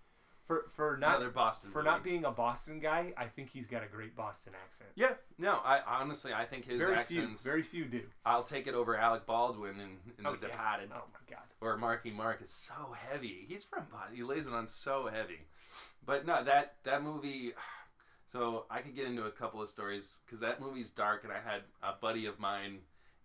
[0.45, 1.71] For for not Another Boston.
[1.71, 1.89] for movie.
[1.89, 4.89] not being a Boston guy, I think he's got a great Boston accent.
[4.95, 5.13] Yeah.
[5.37, 8.01] No, I honestly I think his Very few, very few do.
[8.25, 10.51] I'll take it over Alec Baldwin in, in Oh, The yeah.
[10.53, 10.89] Departed.
[10.93, 11.43] Oh my god.
[11.61, 12.73] or Marky Mark is so
[13.09, 13.45] heavy.
[13.47, 14.15] He's from Boston.
[14.17, 15.39] He lays it on so heavy.
[16.05, 17.53] But no, that that movie.
[18.25, 21.35] So I could get into a couple of stories because that movie's dark, and I
[21.35, 22.79] had a buddy of mine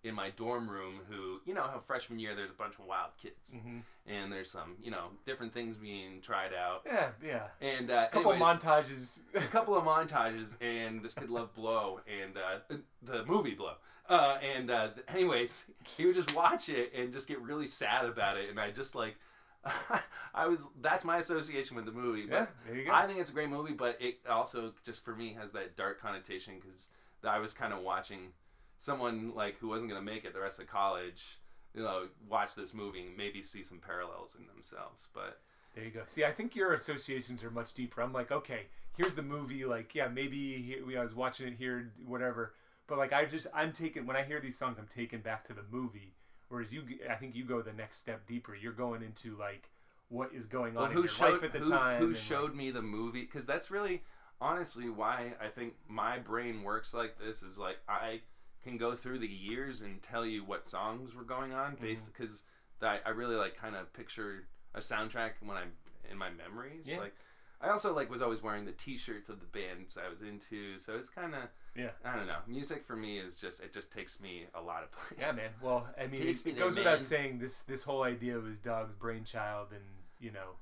[0.05, 3.11] in my dorm room who, you know, how freshman year there's a bunch of wild
[3.21, 3.83] kids, Mhm.
[4.07, 7.49] and there's some, you know, different things being tried out, Yeah, yeah.
[7.61, 9.21] and uh, A couple anyways, montages.
[9.35, 12.61] a couple of montages, and this kid loved Blow and uh,
[13.03, 13.75] the movie Blow.
[14.09, 18.37] Uh, and uh, anyways, he would just watch it and just get really sad about
[18.39, 19.17] it, and I just like,
[20.35, 22.25] I was that's my association with the movie.
[22.27, 22.93] But Yeah, there you go.
[22.93, 26.01] I think it's a great movie, but it also just for me has that dark
[26.01, 26.87] connotation because
[27.25, 28.33] I was kind of watching
[28.79, 31.39] someone like who wasn't going to make it the rest of college,
[31.75, 35.09] you know, watch this movie and maybe see some parallels in themselves.
[35.15, 35.41] But
[35.75, 36.03] There you go.
[36.07, 38.01] See, I think your associations are much deeper.
[38.03, 38.63] I'm like, okay,
[38.97, 39.65] here's the movie.
[39.65, 42.55] Like, yeah, maybe we- I was watching it here, whatever.
[42.87, 45.53] But like, I just I'm taken when I hear these songs, I'm taken back to
[45.53, 46.15] the movie.
[46.49, 48.55] Whereas you, I think you go the next step deeper.
[48.55, 49.69] You're going into like
[50.09, 51.99] what is going on well, in who your showed life at the who, time.
[51.99, 53.21] who and, like- showed me the movie?
[53.21, 54.03] Because that's really
[54.41, 57.43] honestly why I think my brain works like this.
[57.43, 58.21] Is like I
[58.65, 62.13] can go through the years and tell you what songs were going on based Mm-hmm.
[62.23, 62.43] because
[62.83, 64.45] I, I really like kind of picture
[64.75, 65.73] a soundtrack when I'm
[66.11, 66.87] in my memories.
[66.87, 66.99] Yeah.
[67.01, 67.15] Like
[67.61, 70.95] I also like was always wearing the T-shirts of the bands I was into, so
[70.95, 71.43] it's kind of
[71.75, 71.91] Yeah.
[72.05, 72.39] I don't know.
[72.47, 75.27] Music for me is just it just takes me a lot of places.
[75.27, 75.51] Yeah, man.
[75.61, 79.69] Well, I mean, it, it goes without saying this this whole idea was Dog's brainchild,
[79.73, 79.83] and
[80.21, 80.57] you know,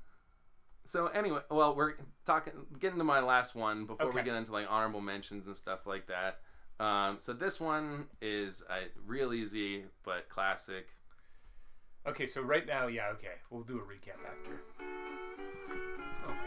[0.85, 4.67] So anyway, well, we're talking getting to my last one before we get into like
[4.71, 6.41] honorable mentions and stuff like that.
[6.79, 10.89] Um, so this one is uh, real easy but classic.
[12.07, 12.27] okay.
[12.27, 14.61] So right now, yeah, okay, we'll do a recap after.
[16.25, 16.47] Oh my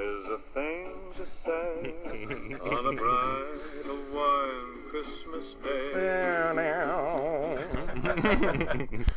[0.00, 1.94] is a thing to say
[2.62, 5.92] on a bright Hawaiian Christmas day.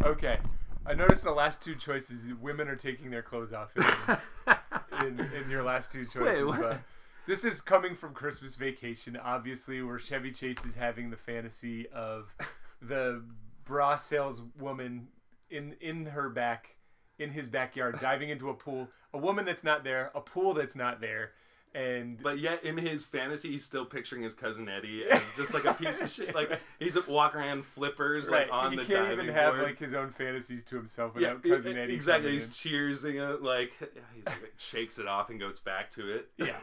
[0.04, 0.38] Okay.
[0.86, 5.50] I noticed the last two choices, women are taking their clothes off in, in, in
[5.50, 6.44] your last two choices.
[6.44, 6.60] what?
[6.60, 6.80] but
[7.26, 12.34] this is coming from Christmas Vacation, obviously, where Chevy Chase is having the fantasy of
[12.80, 13.22] the
[13.64, 15.08] bra saleswoman
[15.50, 16.76] in in her back,
[17.18, 18.88] in his backyard, diving into a pool.
[19.12, 21.32] A woman that's not there, a pool that's not there,
[21.74, 25.64] and But yet in his fantasy, he's still picturing his cousin Eddie as just like
[25.64, 26.34] a piece of shit.
[26.34, 29.64] Like he's walking around flippers right, like on he the can't diving even have board.
[29.64, 31.94] like his own fantasies to himself yeah, without cousin e- Eddie.
[31.94, 32.32] exactly.
[32.32, 32.52] He's in.
[32.52, 33.72] cheersing it like
[34.14, 36.28] he's like shakes it off and goes back to it.
[36.36, 36.56] Yeah.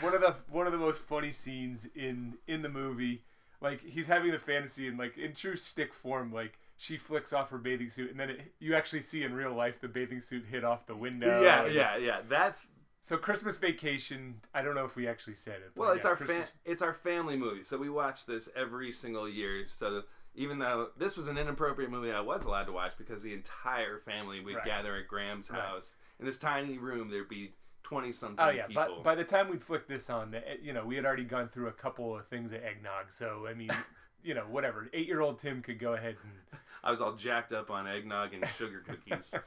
[0.00, 3.22] one of the one of the most funny scenes in in the movie.
[3.60, 7.50] Like he's having the fantasy and like in true stick form, like she flicks off
[7.50, 10.44] her bathing suit and then it, you actually see in real life the bathing suit
[10.50, 11.40] hit off the window.
[11.42, 12.18] yeah, yeah, yeah.
[12.28, 12.66] That's
[13.04, 14.36] So Christmas Vacation.
[14.54, 15.72] I don't know if we actually said it.
[15.76, 18.92] Well, it's yeah, our Christmas, fa- it's our family movie, so we watch this every
[18.92, 19.64] single year.
[19.68, 23.34] So even though this was an inappropriate movie, I was allowed to watch because the
[23.34, 24.64] entire family would Right.
[24.64, 25.60] gather at Graham's Right.
[25.60, 27.10] house in this tiny room.
[27.10, 28.86] There'd be twenty something Oh yeah, people.
[28.96, 31.50] but by the time we'd flick this on, eh, you know, we had already gone
[31.50, 33.10] through a couple of things at eggnog.
[33.12, 33.68] So I mean,
[34.22, 34.88] you know, whatever.
[34.94, 38.32] Eight year old Tim could go ahead and I was all jacked up on eggnog
[38.32, 39.34] and sugar cookies.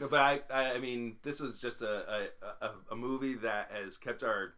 [0.00, 2.28] No, but I, I, I mean, this was just a,
[2.62, 4.54] a, a, movie that has kept our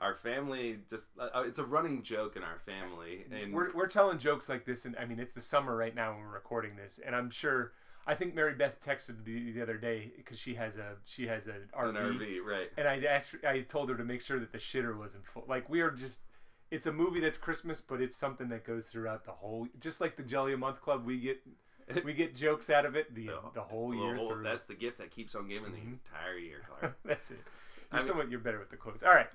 [0.00, 1.06] our family just.
[1.18, 4.84] Uh, it's a running joke in our family, and we're, we're telling jokes like this
[4.84, 7.72] and i mean it's the summer right now when we're recording this and i'm sure
[8.06, 11.46] i think mary beth texted the, the other day because she has a she has
[11.46, 12.70] an RV, an RV, right?
[12.76, 15.68] and i asked i told her to make sure that the shitter wasn't full like
[15.68, 16.20] we are just
[16.70, 20.16] it's a movie that's christmas but it's something that goes throughout the whole just like
[20.16, 21.40] the jelly a month club we get
[22.04, 24.42] we get jokes out of it the, the whole year Well, through.
[24.42, 26.96] that's the gift that keeps on giving the entire year, Clark.
[27.04, 27.40] That's it.
[27.92, 29.02] You're mean- somewhat you're better with the quotes.
[29.02, 29.28] All right.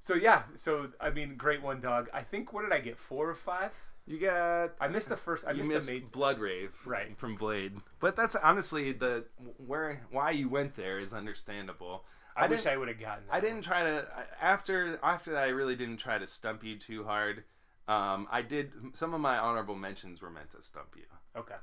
[0.00, 2.08] So yeah, so I mean, great one, dog.
[2.12, 2.98] I think what did I get?
[2.98, 3.72] Four or five?
[4.04, 5.46] You got I missed the first.
[5.46, 6.10] I missed missed the maid.
[6.10, 7.16] Blood Rave Right.
[7.16, 9.26] from Blade, but that's honestly the
[9.64, 12.04] where why you went there is understandable.
[12.36, 13.26] I, wish I would have gotten.
[13.28, 14.08] That I didn't try to
[14.40, 15.44] after after that.
[15.44, 17.44] I really didn't try to stump you too hard.
[17.86, 21.04] Um, I did some of my honorable mentions were meant to stump you.
[21.36, 21.54] Okay.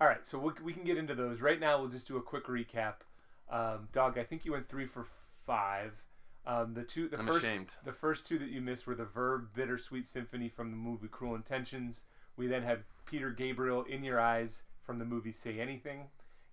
[0.00, 0.26] All right.
[0.26, 1.80] So we, we can get into those right now.
[1.80, 2.94] We'll just do a quick recap.
[3.50, 5.06] Um, dog, I think you went three for
[5.46, 6.02] five.
[6.46, 7.74] Um, the two, the I'm first, ashamed.
[7.84, 11.34] the first two that you missed were the Verve "Bittersweet Symphony" from the movie "Cruel
[11.34, 12.04] Intentions."
[12.36, 16.04] We then had Peter Gabriel "In Your Eyes" from the movie "Say Anything."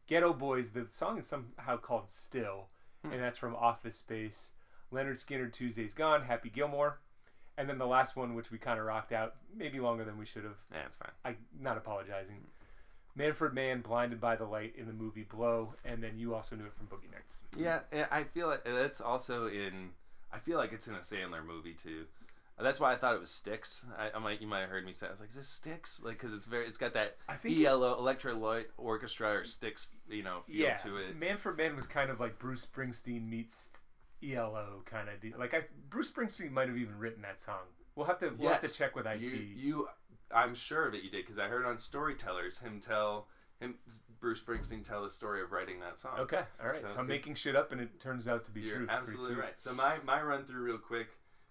[0.10, 0.71] Geto Boys.
[0.71, 2.67] The song is somehow called "Still,"
[3.05, 3.13] Hmm.
[3.13, 4.51] and that's from Office Space.
[4.91, 6.99] Lynyrd Skynyrd "Tuesday's Gone." Happy Gilmore.
[7.58, 10.25] And then the last one, which we kind of rocked out, maybe longer than we
[10.25, 10.58] should have.
[10.73, 11.12] Yeah, it's fine.
[11.23, 12.41] I not apologizing.
[13.15, 16.65] Manfred Mann, blinded by the light in the movie Blow, and then you also knew
[16.65, 17.41] it from Boogie Nights.
[17.58, 17.80] Yeah,
[18.12, 19.91] I feel like that's also in.
[20.34, 22.05] I feel like it's in a Sandler movie too.
[22.61, 23.86] That's why I thought it was Styx.
[23.97, 25.07] I, I'm like, you might have heard me say.
[25.07, 27.59] I was like, "Is this Styx?" Like, because it's very, it's got that I think
[27.59, 31.18] ELO Electro Light Orchestra or Styx, you know, feel yeah, to it.
[31.18, 33.78] Manfred Mann was kind of like Bruce Springsteen meets
[34.24, 35.38] ELO kind of deal.
[35.38, 37.63] Like I, Bruce Springsteen might have even written that song.
[37.95, 39.22] We'll have to we'll have to check with IT.
[39.22, 39.88] You, you,
[40.34, 43.28] I'm sure that you did because I heard on Storytellers him tell
[43.59, 43.76] him
[44.19, 46.19] Bruce Springsteen tell the story of writing that song.
[46.19, 46.82] okay, all right.
[46.82, 47.13] So So, I'm good.
[47.13, 48.88] making shit up, and it turns out to be You're true.
[48.89, 49.53] Absolutely right.
[49.57, 51.07] So my my run through real quick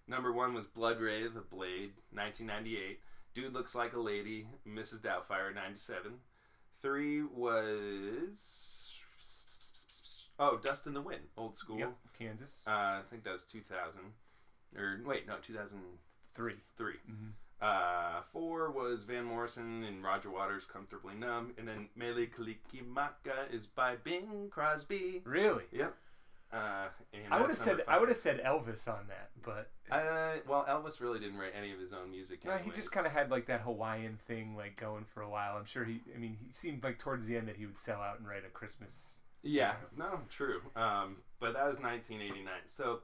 [0.07, 2.99] Number one was Blood Rave of Blade, 1998.
[3.33, 5.01] Dude Looks Like a Lady, Mrs.
[5.01, 6.11] Doubtfire, 97.
[6.81, 8.93] Three was.
[10.37, 11.79] Oh, Dust in the Wind, old school.
[11.79, 11.95] Yep.
[12.17, 12.63] Kansas.
[12.67, 14.01] Uh, I think that was 2000.
[14.77, 16.53] Or, wait, no, 2003.
[16.77, 16.93] Three.
[17.61, 21.53] Uh, four was Van Morrison and Roger Waters, Comfortably Numb.
[21.57, 25.21] And then Mele Kalikimaka is by Bing Crosby.
[25.25, 25.63] Really?
[25.71, 25.95] Yep.
[26.53, 29.71] Uh, and I would have said number I would have said Elvis on that, but
[29.91, 32.45] Uh, well, Elvis really didn't write any of his own music.
[32.45, 35.57] no, he just kind of had like that Hawaiian thing like going for a while.
[35.57, 36.01] I'm sure he.
[36.13, 38.45] I mean, he seemed like towards the end that he would sell out and write
[38.45, 39.21] a Christmas.
[39.43, 40.61] Yeah, no, true.
[40.75, 42.53] Um, but that was 1989.
[42.67, 43.01] So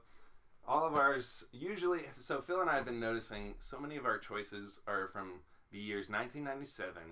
[0.66, 2.02] all of ours usually.
[2.18, 5.40] So Phil and I have been noticing so many of our choices are from
[5.70, 7.02] the years 1997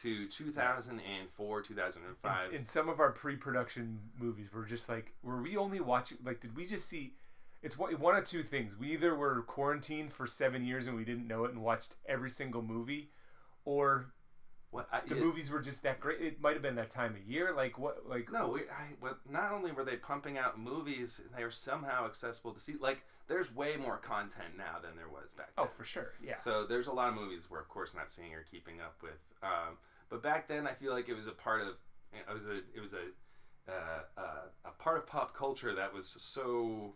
[0.00, 2.48] to 2004, 2005.
[2.48, 6.18] In, in some of our pre-production movies, we're just like, were we only watching?
[6.24, 7.14] Like, did we just see?
[7.62, 8.76] It's one one of two things.
[8.78, 12.30] We either were quarantined for seven years and we didn't know it and watched every
[12.30, 13.10] single movie,
[13.64, 14.12] or
[14.70, 16.20] what, I, the yeah, movies were just that great.
[16.20, 17.54] It might have been that time of year.
[17.56, 18.08] Like what?
[18.08, 22.04] Like No, we, I, but not only were they pumping out movies, they were somehow
[22.04, 22.74] accessible to see.
[22.78, 25.66] Like, there's way more content now than there was back then.
[25.66, 26.12] Oh, for sure.
[26.22, 26.36] Yeah.
[26.36, 29.18] So there's a lot of movies we're of course not seeing or keeping up with.
[29.42, 29.78] Um,
[30.10, 31.76] but back then, I feel like it was a part of
[32.12, 34.22] it was a it was a uh, uh,
[34.66, 36.94] a part of pop culture that was so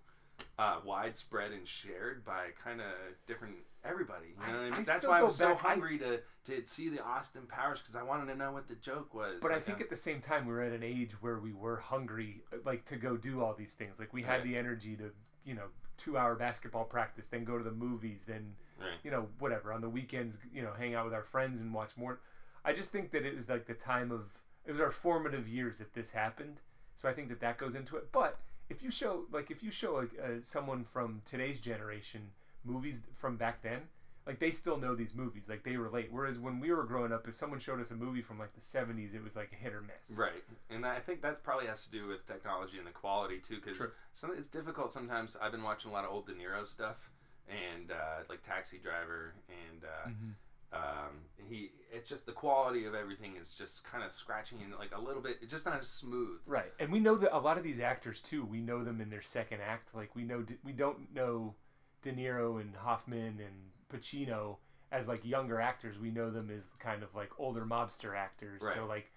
[0.58, 2.86] uh, widespread and shared by kind of
[3.26, 4.28] different everybody.
[4.46, 4.72] You know what I mean?
[4.74, 7.78] I That's why I was so back- I- hungry to to see the Austin Powers
[7.80, 9.38] because I wanted to know what the joke was.
[9.40, 11.38] But I Like, think um, at the same time we were at an age where
[11.38, 14.00] we were hungry, like to go do all these things.
[14.00, 14.44] Like we had Right.
[14.44, 15.12] the energy to,
[15.44, 15.68] you know,
[15.98, 18.98] two hour basketball practice, then go to the movies, then, Right.
[19.04, 21.96] you know, whatever on the weekends, you know, hang out with our friends and watch
[21.96, 22.18] more.
[22.64, 24.26] I just think that it was like the time of
[24.64, 26.58] it was our formative years that this happened.
[26.96, 28.10] So I think that that goes into it.
[28.10, 32.32] But if you show like if you show a, a, someone from today's generation
[32.64, 33.82] movies from back then,
[34.26, 36.08] like they still know these movies, like they relate.
[36.10, 38.60] Whereas when we were growing up, if someone showed us a movie from like the
[38.60, 40.16] '70s, it was like a hit or miss.
[40.16, 43.56] Right, and I think that probably has to do with technology and the quality too,
[43.56, 45.36] because some it's difficult sometimes.
[45.40, 47.10] I've been watching a lot of old De Niro stuff,
[47.48, 51.10] and uh, like Taxi Driver, and uh, um,
[51.48, 51.72] he.
[51.92, 55.20] It's just the quality of everything is just kind of scratching and like a little
[55.20, 55.38] bit.
[55.42, 56.38] It's just not as smooth.
[56.46, 58.44] Right, and we know that a lot of these actors too.
[58.44, 59.96] We know them in their second act.
[59.96, 61.54] Like we know, we don't know
[62.02, 64.56] De Niro and Hoffman and Pacino
[64.90, 65.98] as like younger actors.
[65.98, 68.62] We know them as kind of like older mobster actors.
[68.74, 69.10] So like,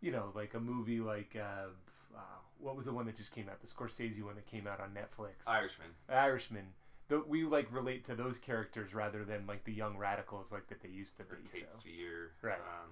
[0.00, 1.68] you know, like a movie like uh,
[2.14, 3.60] uh, what was the one that just came out?
[3.60, 5.48] The Scorsese one that came out on Netflix.
[5.48, 5.88] Irishman.
[6.08, 6.66] Irishman.
[7.08, 10.82] The, we like relate to those characters rather than like the young radicals like that
[10.82, 11.58] they used to or be.
[11.58, 11.80] Cape so.
[11.82, 12.30] Fear.
[12.42, 12.54] Right.
[12.54, 12.90] Um,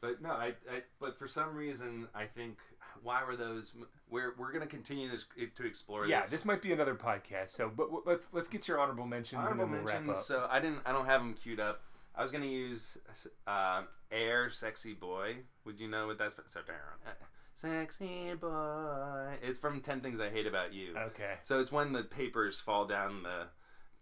[0.00, 0.82] but no, I, I.
[1.00, 2.58] But for some reason, I think
[3.02, 3.74] why were those?
[4.10, 5.26] We're we're gonna continue this
[5.56, 6.06] to explore.
[6.06, 6.30] Yeah, this.
[6.30, 7.50] this might be another podcast.
[7.50, 10.18] So, but w- let's let's get your honorable mentions Honorable we'll mentions.
[10.18, 10.80] So I didn't.
[10.86, 11.82] I don't have them queued up.
[12.14, 12.96] I was gonna use
[13.46, 16.36] uh, "Air Sexy Boy." Would you know what that's?
[16.46, 17.10] So, uh,
[17.54, 19.38] Sexy boy.
[19.42, 20.94] It's from Ten Things I Hate About You.
[20.96, 21.34] Okay.
[21.42, 23.46] So it's when the papers fall down the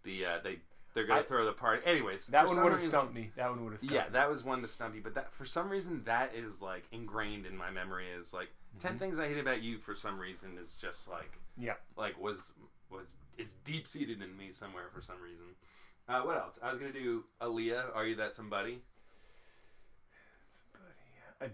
[0.03, 0.59] the uh, they
[0.93, 1.81] they're gonna I- throw the party.
[1.85, 3.31] Anyways, That one would have stumped me.
[3.37, 4.09] That one would have stumped Yeah, me.
[4.13, 5.01] that was one to stump you.
[5.01, 8.05] But that for some reason that is like ingrained in my memory.
[8.17, 8.49] Is like
[8.79, 8.87] Mm-hmm.
[8.87, 9.77] 10 Things I Hate About You.
[9.79, 11.73] For some reason, is just like Yeah.
[11.97, 12.53] like was
[12.89, 15.45] was is deep seated in me somewhere for some reason.
[16.07, 16.59] Uh, what else?
[16.61, 17.95] I was gonna do Aaliyah.
[17.95, 18.81] Are you that somebody?
[21.41, 21.49] A, uh,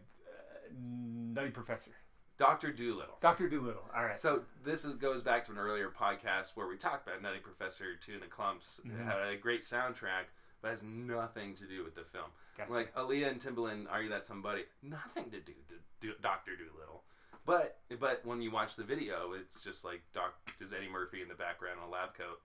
[1.33, 1.91] Nutty Professor.
[2.37, 3.17] Doctor Dolittle.
[3.21, 3.83] Doctor Dolittle.
[3.95, 4.17] All right.
[4.17, 7.95] So this is, goes back to an earlier podcast where we talked about Nutty Professor
[8.03, 8.81] Two and the Klumps.
[8.81, 8.99] Mm-hmm.
[8.99, 10.25] It had a great soundtrack,
[10.61, 12.25] but has nothing to do with the film.
[12.57, 12.71] Gotcha.
[12.73, 14.63] Like Aaliyah and Timbaland, Are You That Somebody?
[14.81, 17.00] Nothing to do to do Doctor Dolittle.
[17.45, 21.27] But but when you watch the video, it's just like Doc is Eddie Murphy in
[21.27, 22.39] the background in a lab coat.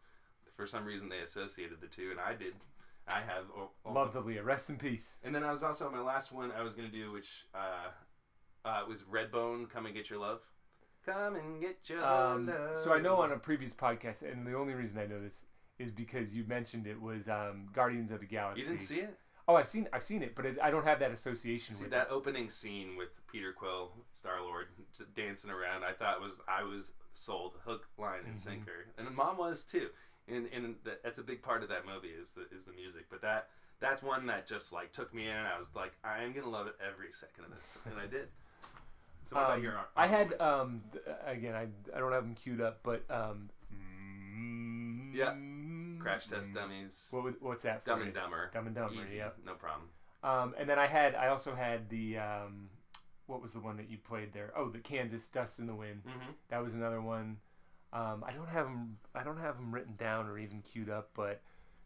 [0.56, 2.54] For some reason, they associated the two, and I did.
[3.08, 4.44] I have oh, oh, Aaliyah.
[4.44, 5.18] Rest in peace.
[5.22, 7.88] And then I was also my last one I was gonna do, which uh,
[8.68, 9.68] uh, was Redbone.
[9.70, 10.40] Come and get your love.
[11.04, 12.76] Come and get your Um, love.
[12.76, 15.44] so I know on a previous podcast, and the only reason I know this
[15.78, 18.62] is because you mentioned it was um, Guardians of the Galaxy.
[18.62, 19.16] you didn't see it.
[19.48, 21.92] Oh, I've seen I've seen it, but it, I don't have that association See with
[21.92, 22.12] that it.
[22.12, 24.66] opening scene with Peter Quill, Star Lord,
[25.14, 25.84] dancing around.
[25.84, 28.36] I thought was I was sold, hook, line, and Mm-hmm.
[28.38, 29.88] sinker, and mom was too.
[30.28, 33.06] And and that- that's a big part of that movie is the is the music.
[33.08, 35.36] But that that's one that just like took me in.
[35.36, 38.28] I was like, I am gonna love it every second of this, and I did.
[39.26, 39.74] So what about Um, your?
[39.96, 40.82] I had um
[41.24, 43.50] again I, I don't have them queued up, but um
[45.14, 45.34] Yeah.
[46.06, 47.82] Crash Test Dummies, What would- what's that?
[47.84, 48.06] For Dumb you?
[48.06, 49.02] and Dumber, Dumb and Dumber.
[49.02, 49.38] Easy, Yep.
[49.44, 49.88] no problem.
[50.22, 52.70] Um, and then I had I also had the um,
[53.26, 54.52] what was the one that you played there?
[54.56, 56.02] Oh, the Kansas Dust in the Wind.
[56.06, 57.38] hmm That was another one.
[57.92, 58.98] Um, I don't have them.
[59.14, 61.40] I don't have them written down or even queued up, but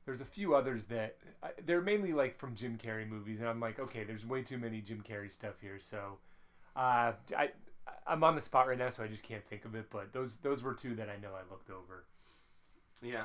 [0.07, 3.61] there's a few others that I, they're mainly like from Jim Carrey movies, and I'm
[3.61, 6.19] like, okay, there's way too many Jim Carrey stuff here, so
[6.77, 7.51] uh, I
[8.07, 9.87] I'm on the spot right now, so I just can't think of it.
[9.91, 12.05] But those those were two that I know I looked over.
[13.03, 13.25] Yeah.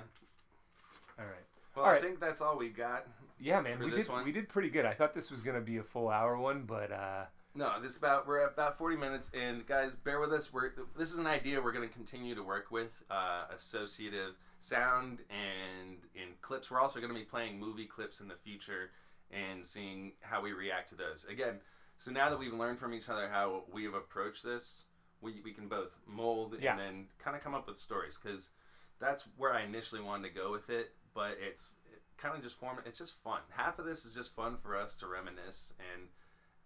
[1.20, 1.36] All right.
[1.76, 3.06] Well, All I think that's all we got.
[3.40, 4.24] Yeah, man, we did one?
[4.24, 4.86] we did pretty good.
[4.86, 7.98] I thought this was gonna be a full hour one, but uh, No, this is
[7.98, 10.54] about we're at about forty minutes, and guys, bear with us.
[10.54, 15.20] We're this is an idea we're going to continue to work with uh, associative sound
[15.30, 16.72] and in clips.
[16.72, 18.92] We're also going to be playing movie clips in the future
[19.32, 21.26] and seeing how we react to those.
[21.30, 21.56] Again,
[21.98, 24.84] so now that we've learned from each other how we have approached this,
[25.20, 26.72] we we can both mold Yeah.
[26.72, 28.52] and then kind of come up with stories because
[28.98, 31.74] that's where I initially wanted to go with it, but it's
[32.18, 32.78] kind of just form.
[32.86, 33.40] It's just fun.
[33.50, 36.10] Half of this is just fun for us to reminisce and.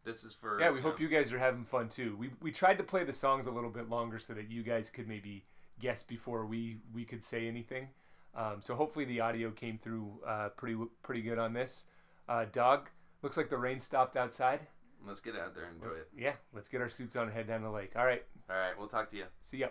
[0.06, 2.16] This is for yeah, we you hope know, you guys are having fun too.
[2.18, 4.90] We we tried to play the songs a little bit longer so that you guys
[4.90, 5.44] could maybe
[5.78, 7.90] guess before we we could say anything.
[8.34, 11.86] Um, so hopefully the audio came through uh, pretty pretty good on this.
[12.30, 12.90] Uh, dog,
[13.22, 14.62] looks like the rain stopped outside.
[15.06, 16.08] Let's get out there and enjoy it.
[16.18, 17.92] Yeah, let's get our suits on and head down the lake.
[17.98, 19.26] All right, All right, we'll talk to you.
[19.42, 19.68] see ya.